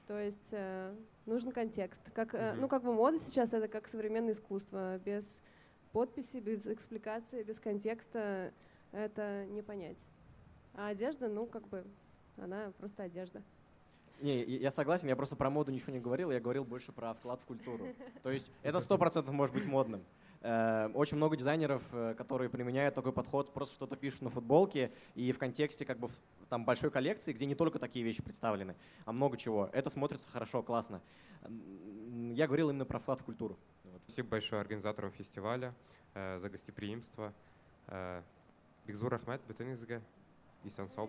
То 0.07 0.20
есть 0.20 0.49
э, 0.51 0.93
нужен 1.26 1.53
контекст. 1.53 2.01
Как. 2.13 2.36
Ну, 2.57 2.67
как 2.67 2.84
бы 2.84 2.93
мода 2.93 3.17
сейчас 3.17 3.53
это 3.53 3.70
как 3.70 3.88
современное 3.88 4.34
искусство. 4.34 4.97
Без 4.97 5.24
подписи, 5.93 6.38
без 6.38 6.67
экспликации, 6.67 7.43
без 7.43 7.61
контекста 7.61 8.51
это 8.91 9.45
не 9.45 9.61
понять. 9.61 9.97
А 10.74 10.88
одежда, 10.88 11.30
ну, 11.30 11.45
как 11.45 11.65
бы, 11.70 11.86
она 12.36 12.74
просто 12.78 13.03
одежда. 13.03 13.41
Не, 14.22 14.43
я 14.43 14.72
согласен, 14.72 15.07
я 15.07 15.15
просто 15.15 15.36
про 15.36 15.49
моду 15.49 15.72
ничего 15.72 15.93
не 15.93 15.99
говорил, 15.99 16.32
я 16.32 16.39
говорил 16.39 16.65
больше 16.65 16.91
про 16.91 17.13
вклад 17.13 17.39
в 17.41 17.45
культуру. 17.45 17.88
То 18.24 18.32
есть 18.32 18.51
это 18.63 18.80
сто 18.80 18.97
процентов 18.97 19.34
может 19.34 19.53
быть 19.55 19.65
модным. 19.65 20.03
Э, 20.41 20.89
Очень 20.93 21.17
много 21.17 21.36
дизайнеров, 21.38 21.84
э, 21.93 22.15
которые 22.15 22.49
применяют 22.49 22.95
такой 22.95 23.11
подход, 23.13 23.53
просто 23.53 23.76
что-то 23.76 23.95
пишут 23.95 24.22
на 24.22 24.30
футболке 24.30 24.91
и 25.15 25.32
в 25.32 25.38
контексте 25.38 25.86
как 25.86 25.99
бы 25.99 26.07
в- 26.07 26.22
там 26.49 26.65
большой 26.65 26.91
коллекции, 26.91 27.34
где 27.34 27.45
не 27.45 27.55
только 27.55 27.80
такие 27.80 28.03
вещи 28.05 28.22
представлены, 28.24 28.76
а 29.05 29.11
много 29.11 29.38
чего. 29.38 29.70
Это 29.74 29.89
смотрится 29.89 30.28
хорошо, 30.30 30.63
классно. 30.63 31.01
Я 32.34 32.47
говорил 32.47 32.70
именно 32.70 32.86
про 32.86 32.99
вклад 32.99 33.20
в 33.22 33.24
культуру. 33.26 33.57
Спасибо 34.05 34.30
большое 34.30 34.61
организаторам 34.61 35.11
фестиваля 35.11 35.74
э, 36.13 36.39
за 36.39 36.49
гостеприимство. 36.49 37.34
Э, 37.88 38.22
Бекзур 38.86 39.13
Ахмет, 39.13 39.41
бөтенізге. 39.47 40.01
Исән 40.65 40.89
сау 40.89 41.07